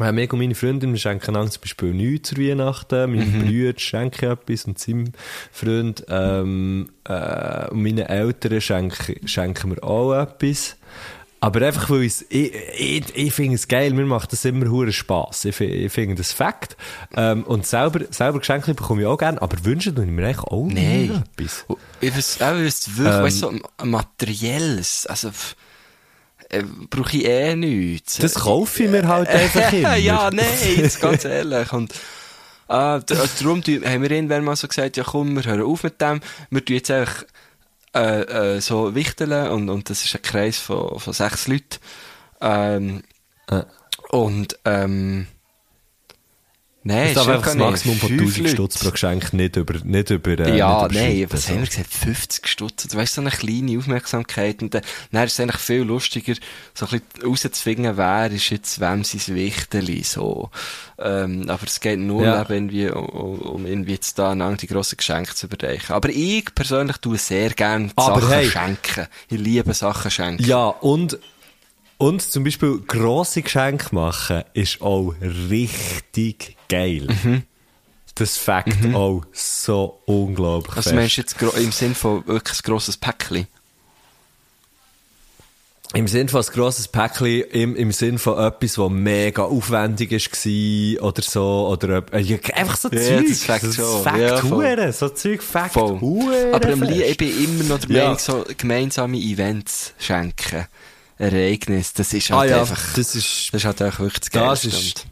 [0.00, 3.10] Äh, Mir und meine Freundin, wir schenken einander zum Beispiel nichts zu Weihnachten.
[3.10, 3.44] Meine Mhm.
[3.46, 5.12] Brüder schenken etwas und seinem
[5.52, 6.04] Freund.
[6.08, 10.76] Ähm, äh, und meine Eltern schenken, schenken mir auch etwas.
[11.40, 15.44] Aber einfach, weil ich, ich, ich finde es geil, mir macht das immer hure Spass.
[15.44, 16.76] Ich, ich finde das Fakt.
[17.16, 20.44] Ähm, und selber, selber Geschenke bekomme ich auch gerne, aber wünschen tue ich mir eigentlich
[20.44, 21.22] auch Nein.
[21.36, 21.64] etwas.
[22.00, 23.22] Ich weiß, auch, es wirklich, Ähm.
[23.22, 23.52] weißt so
[23.84, 25.30] materielles, also,
[26.48, 28.16] äh, brauche ich eh nichts.
[28.16, 29.96] Das kaufe ich mir halt einfach immer.
[29.96, 31.72] ja, nein, jetzt ganz ehrlich.
[31.72, 31.92] Und,
[32.68, 33.00] äh, äh,
[33.40, 36.20] darum haben wir irgendwann mal so gesagt, ja komm, wir hören auf mit dem.
[36.50, 37.24] Wir tun jetzt einfach,
[37.94, 41.78] äh, äh, so wichteln und, und das ist ein Kreis von, von sechs Leuten.
[42.40, 43.02] Ähm,
[43.50, 43.64] Äh.
[44.10, 45.26] und, ähm,
[46.84, 47.54] nein, darf ist einfach das.
[47.56, 48.50] Maximum von Fünf 1000 Leute.
[48.54, 51.48] Stutz pro Geschenk nicht über, nicht über, äh, Ja, nicht nein, was so.
[51.52, 51.92] haben wir gesagt?
[51.92, 52.88] 50 Stutz.
[52.88, 54.62] Du weißt, so eine kleine Aufmerksamkeit.
[54.62, 56.34] Und dann, dann ist es eigentlich viel lustiger,
[56.74, 60.50] so ein bisschen rauszufinden, wer ist jetzt wem sein Wichteli, so.
[60.98, 62.42] Ähm, aber es geht nur Ja.
[62.42, 65.94] eben irgendwie, um, um irgendwie jetzt da einander die grossen Geschenke zu überreichen.
[65.94, 68.50] Aber ich persönlich tue sehr gerne Aber Sachen hey.
[68.50, 69.06] schenken.
[69.28, 70.44] Ich liebe Sachen schenken.
[70.44, 71.18] Ja, und,
[71.98, 75.14] und zum Beispiel grosse Geschenke machen ist auch
[75.50, 77.06] richtig geil.
[77.24, 77.42] Mhm.
[78.14, 82.96] Das Fakt auch so unglaublich Also meinst du jetzt im Sinn von wirklich ein grosses
[82.96, 83.46] Päckchen?
[85.94, 91.02] Im Sinn von ein grosses Päckchen, im, im Sinn von etwas, das mega aufwendig war
[91.08, 93.26] oder so, oder äh, ja, einfach so Ja, Zeug.
[93.60, 94.02] das schon.
[94.02, 94.50] Fakt Ja, voll.
[94.76, 95.98] hure, so Zeug Fakt Voll.
[96.00, 96.90] hure Aber am fest.
[96.90, 98.02] Lie- ich bin immer noch der Ja.
[98.04, 100.66] Meinung, so gemeinsame Events schenken.
[101.18, 104.30] Ereignis, das ist Ah halt ja, einfach, das ist, das ist halt einfach wirklich das
[104.30, 105.06] Das ist-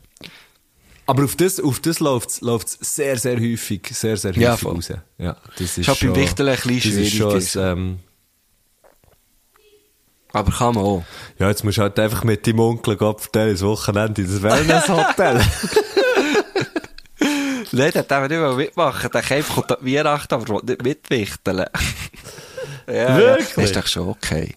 [1.09, 4.75] aber auf das, auf das läuft's, läuft's sehr, sehr häufig, sehr, sehr häufig Ja, voll.
[4.75, 4.89] raus.
[5.19, 7.73] Ja, das ist Ist halt beim schon- Wichteln ein bisschen das ist schon schwieriger.
[7.73, 7.99] ein, ähm,
[10.33, 11.05] Aber kann man auch.
[11.39, 15.45] ja, jetzt musst du halt einfach mit deinem Onkel vertellen, das Wochenende in das Wellness-Hotel.
[17.73, 19.11] Nein, der darf nicht mal mitmachen.
[19.13, 21.59] Der Kämpf kommt an Weihnachten, aber will nicht mitwichteln.
[22.89, 23.49] ja, Wirklich?
[23.49, 24.55] Ja, das ist doch schon okay.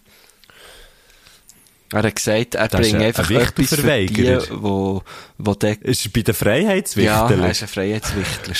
[1.92, 4.62] Er hat gesagt, er Das bringt ein- einfach ein etwas für die, Wichtelverweigerer.
[4.62, 5.02] wo,
[5.38, 7.40] wo der, ist er bei den ja, Freiheitswichteln?
[7.42, 8.54] er ist ein Freiheitswichtler.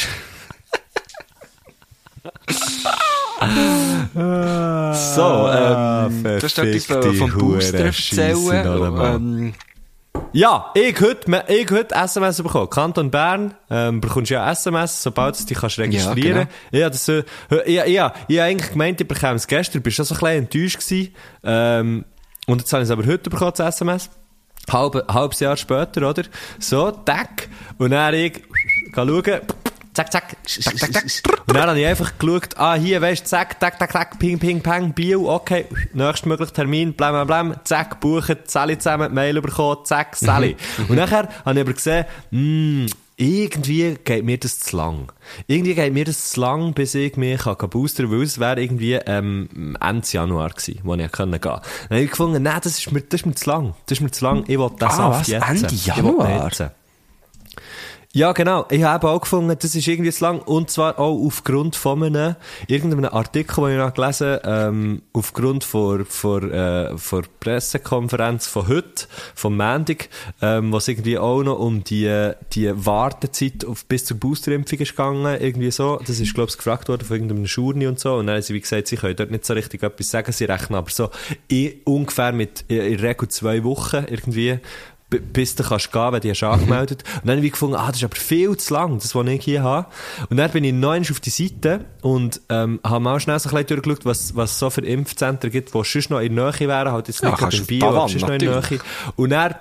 [4.92, 6.84] so, ähm, du hast etwas
[7.18, 9.54] vom Booster erzählen.
[10.32, 12.68] Ja, ich heute, ich heute SMS bekommen.
[12.70, 17.22] Kanton Bern, ähm, bekommst ja SMS, sobald du dich kannst registrieren Ja, Ja, das, äh,
[17.66, 20.38] ja, ja, ich habe eigentlich gemeint, ich bekomme es gestern, bist schon so ein bisschen
[20.38, 21.14] enttäuscht gewesen.
[21.44, 22.04] Ähm,
[22.50, 24.10] und jetzt habe ich es aber heute bekommen, das SMS.
[24.70, 26.24] Halb, halbes Jahr später, oder?
[26.58, 27.48] So, tack.
[27.78, 28.42] Und dann ich,
[28.94, 29.40] schauen,
[29.94, 31.04] zack, zack, zack, zack, zack.
[31.46, 34.38] Und dann habe ich einfach geschaut, ah, hier, weißt du, zack, tack, tack, tack, ping,
[34.38, 39.84] ping, pang, Bio, okay, nächstmöglichen Termin, blam, blam, blam, zack, buchen, Sally zusammen, Mail bekommen,
[39.84, 40.56] zack, Sally.
[40.88, 42.86] Und nachher habe ich aber gesehen, hm,
[43.20, 45.12] irgendwie geht mir das zu lang.
[45.46, 48.94] Irgendwie geht mir das zu lang, bis ich mich kann boostern weil es wäre irgendwie
[48.94, 51.38] ähm, Ende Januar gewesen, wo ich gehen konnte.
[51.40, 51.60] Dann
[51.90, 53.74] habe ich gefunden, nein, das ist mir, das ist mir zu lang.
[53.86, 54.44] Das ist mir zu lang.
[54.48, 55.26] Ich will das Ah, Saft was?
[55.28, 55.48] jetzt.
[55.48, 56.50] Ende Januar?
[58.12, 58.66] Ja, genau.
[58.70, 60.40] Ich habe auch gefunden, das ist irgendwie zu lang.
[60.40, 62.34] Und zwar auch aufgrund von einem,
[62.66, 69.06] irgendeinem Artikel, den ich noch gelesen ähm, aufgrund von, von, äh, von Pressekonferenz von heute,
[69.36, 70.08] vom Montag,
[70.42, 75.40] ähm, was irgendwie auch noch um die, die Wartezeit auf, bis zur Boosterimpfung ist gegangen,
[75.40, 76.00] irgendwie so.
[76.04, 78.14] Das ist, glaube ich, gefragt worden von irgendeinem Schurni und so.
[78.14, 80.32] Und dann haben sie, wie gesagt, sie können dort nicht so richtig etwas sagen.
[80.32, 81.10] Sie rechnen aber so
[81.46, 84.58] in, ungefähr mit, in, in Regel zwei Wochen irgendwie,
[85.10, 87.04] bis du kannst gehen, wenn du hast angemeldet.
[87.16, 89.44] Und dann habe ich gefunden, ah, das ist aber viel zu lang, das, was ich
[89.44, 89.88] hier habe.
[90.28, 93.54] Und dann bin ich neu auf die Seite und ähm, habe mal schnell so ein
[93.54, 96.68] bisschen durchgeschaut, was, was es so für Impfzentren gibt, die sonst noch in der Nähe
[96.68, 98.60] wären, halt jetzt Ja, nicht in Bio, aber sonst noch in der.
[98.60, 98.80] Nähe.
[99.16, 99.54] Und dann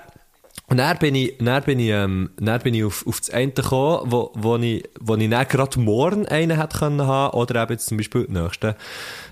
[0.69, 3.63] und dann bin ich, dann bin ich, ähm, dann bin ich auf, auf das Ende
[3.63, 7.71] gekommen, wo, wo ich, wo ich dann gerade morgen einen hätte können haben, oder eben
[7.71, 8.75] jetzt zum Beispiel den nächsten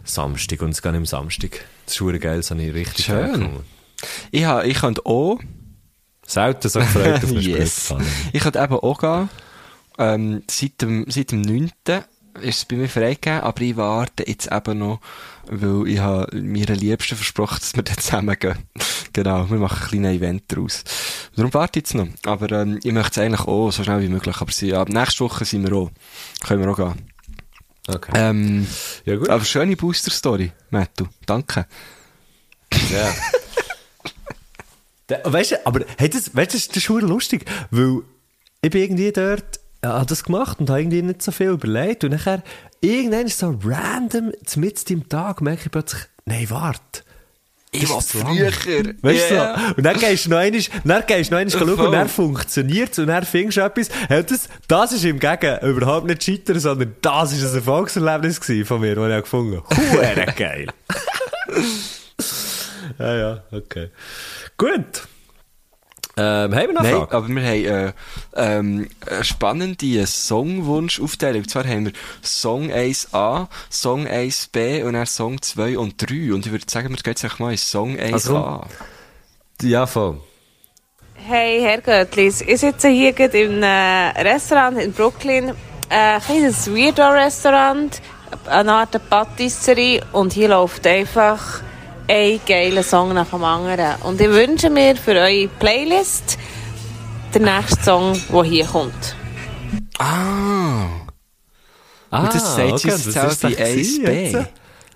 [0.03, 1.65] Samstag, und es geht nicht am Samstag.
[1.85, 3.57] Das ist geil, das habe ich richtig Schön.
[4.31, 5.39] Ich, ha, ich könnte auch,
[6.27, 7.93] Selten so gefreut auf eine yes.
[8.33, 9.29] Ich könnte eben auch gehen.
[9.97, 11.71] Ähm, seit dem, seit dem 9.
[12.41, 14.99] ist es bei mir freigegeben, aber ich warte jetzt eben noch,
[15.49, 18.57] weil ich habe meiner Liebsten versprochen, dass wir dann zusammen gehen.
[19.13, 20.83] genau, wir machen ein kleines Event daraus.
[21.35, 22.07] Darum warte ich jetzt noch.
[22.25, 24.35] Aber ähm, ich möchte es eigentlich auch so schnell wie möglich.
[24.39, 25.91] Aber sie, ab nächste Woche sind wir auch.
[26.45, 27.09] Können wir auch gehen.
[27.87, 28.11] Okay.
[28.15, 28.67] Ähm,
[29.05, 29.29] ja, gut.
[29.29, 31.07] aber schöne Booster-Story, Mattu.
[31.25, 31.67] Danke.
[32.91, 33.13] Ja.
[35.07, 38.01] Da- weißt du, aber hey, das, weißt, du, das, das ist verdammt lustig, weil
[38.61, 42.03] ich bin irgendwie dort, äh, habe das gemacht und habe irgendwie nicht so viel überlegt
[42.03, 42.43] und nachher,
[42.81, 47.03] irgendwann ist so random, mitten im Tag, merke ich plötzlich, nein, warte.
[47.71, 48.47] Ich war früher.
[49.01, 49.59] Weißt du Ja.
[49.69, 49.75] so?
[49.75, 52.93] Und dann gehst du noch einmal, dann gehst du noch einmal schauen und dann funktioniert
[52.93, 53.89] es und dann findest du etwas.
[54.07, 58.81] Hey, das, das ist im Gegen überhaupt nicht Scheitern, sondern das ist ein Erfolgserlebnis von
[58.81, 60.33] mir, das ich gefunden habe.
[60.37, 60.67] Geil.
[62.99, 63.89] ja, ja, okay.
[64.57, 65.07] Gut.
[66.19, 67.11] Ähm, haben wir noch Nein, Fragen?
[67.15, 67.93] aber wir haben äh,
[68.35, 71.43] ähm, eine spannende Songwunsch-Aufteilung.
[71.43, 71.93] Und zwar haben wir
[72.23, 76.33] Song 1a, Song 1b und dann Song 2 und 3.
[76.33, 78.13] Und ich würde sagen, wir gehen jetzt mal in Song 1a.
[78.13, 78.61] Also,
[79.61, 80.19] Ja, voll.
[81.13, 85.49] Hey, Herr Göttlis, ich sitze hier gerade in einem Restaurant in Brooklyn.
[85.89, 88.01] Äh, Ein kleines Weirdo-Restaurant,
[88.47, 91.61] eine Art Patisserie und hier läuft einfach
[92.07, 94.01] ein geiler Song nach dem anderen.
[94.03, 96.37] Und ich wünsche mir für eure Playlist
[97.33, 99.15] den nächsten Song, der hier kommt.
[99.99, 100.85] Ah!
[102.09, 104.11] Ah, Und das sagt okay, das auch die das gewesen 1b.
[104.31, 104.47] jetzt.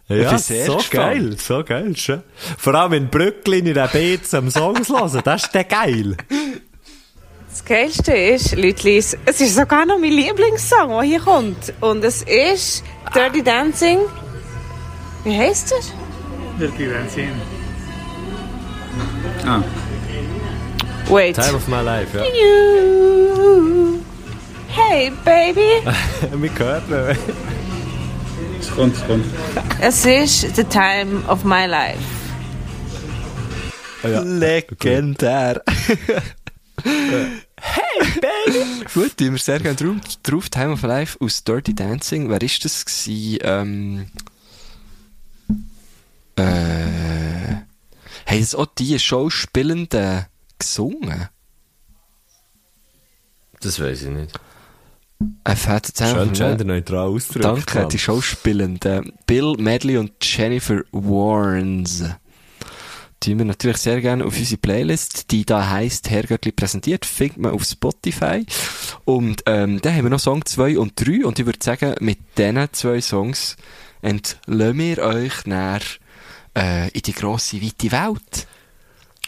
[0.07, 0.89] Ich Ja, so gespannt.
[0.91, 2.23] geil, so geil, schön.
[2.57, 6.15] Vor allem in Brooklyn in der Beats am Songs hören, das ist der geil.
[7.49, 11.73] Das Geilste ist, Leute, es ist sogar noch mein Lieblingssong, der hier kommt.
[11.81, 12.83] Und es ist
[13.13, 13.99] Dirty Dancing.
[15.25, 15.79] Wie heißt er?
[16.61, 17.31] Dirty Dancing.
[19.43, 19.63] Ah,
[21.09, 21.35] Wait.
[21.35, 22.23] Time of my life, ja.
[22.23, 23.99] You.
[24.67, 25.81] Hey, Baby.
[26.39, 27.17] Wir hören ihn.
[28.59, 29.25] es kommt, es kommt.
[29.81, 31.97] Es ist The Time of My Life.
[34.03, 34.21] Ja.
[34.21, 35.63] Legendär.
[36.83, 37.41] hey,
[38.21, 38.85] Baby!
[38.93, 39.95] Gut, tun wir sehr gerne drauf.
[40.21, 40.49] drauf.
[40.49, 42.29] Time of Life aus Dirty Dancing.
[42.29, 43.39] Wer ist das gewesen?
[43.41, 44.05] Ähm,
[46.41, 50.25] äh, haben das auch die Schauspielenden
[50.57, 51.29] gesungen?
[53.59, 54.39] Das weiß ich nicht.
[55.43, 57.45] Ein fetter Schön genderneutral ausgedrückt.
[57.45, 57.89] Danke, Mann.
[57.89, 59.13] die Schauspielenden.
[59.27, 62.05] Bill Medley und Jennifer Warnes.
[63.23, 67.51] Die wir natürlich sehr gerne auf unsere Playlist, die da heisst Herrgöttli präsentiert, findet man
[67.51, 68.43] auf Spotify.
[69.05, 72.17] Und ähm, dann haben wir noch Song 2 und 3 und ich würde sagen, mit
[72.35, 73.57] diesen zwei Songs
[74.01, 75.81] entlösen wir euch näher
[76.57, 78.47] äh, in die grosse, weite Welt.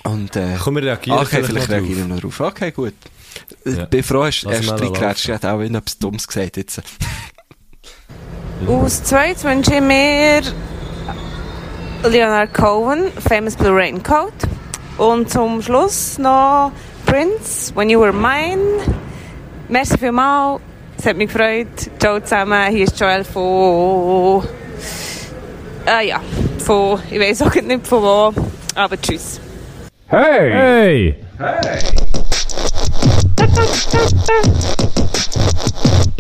[0.04, 2.40] Und äh, Komm, wir reagieren okay, vielleicht reagieren wir noch drauf.
[2.40, 2.94] Okay, gut.
[3.66, 3.84] Ja.
[3.84, 6.82] Ich bin froh, hast du erst reingeratscht, hätte auch wieder etwas Dummes gesagt jetzt.
[8.68, 10.42] Aus zweit wünsche ich mir
[12.04, 14.34] Leonard Cohen, Famous Blue Raincoat.
[14.98, 16.72] Und zum Schluss noch
[17.06, 18.62] Prince, When You Were Mine.
[19.70, 20.62] Merci vielmals.
[20.98, 21.68] Es hat mich gefreut.
[22.00, 22.70] Ciao zusammen.
[22.70, 24.48] Hier ist Joel von.
[25.86, 26.22] Äh, ja,
[26.60, 27.00] von.
[27.10, 28.34] Ich weiß auch nicht von wo.
[28.76, 29.40] Aber tschüss.
[30.08, 31.16] Hey!
[33.36, 33.54] Du, du,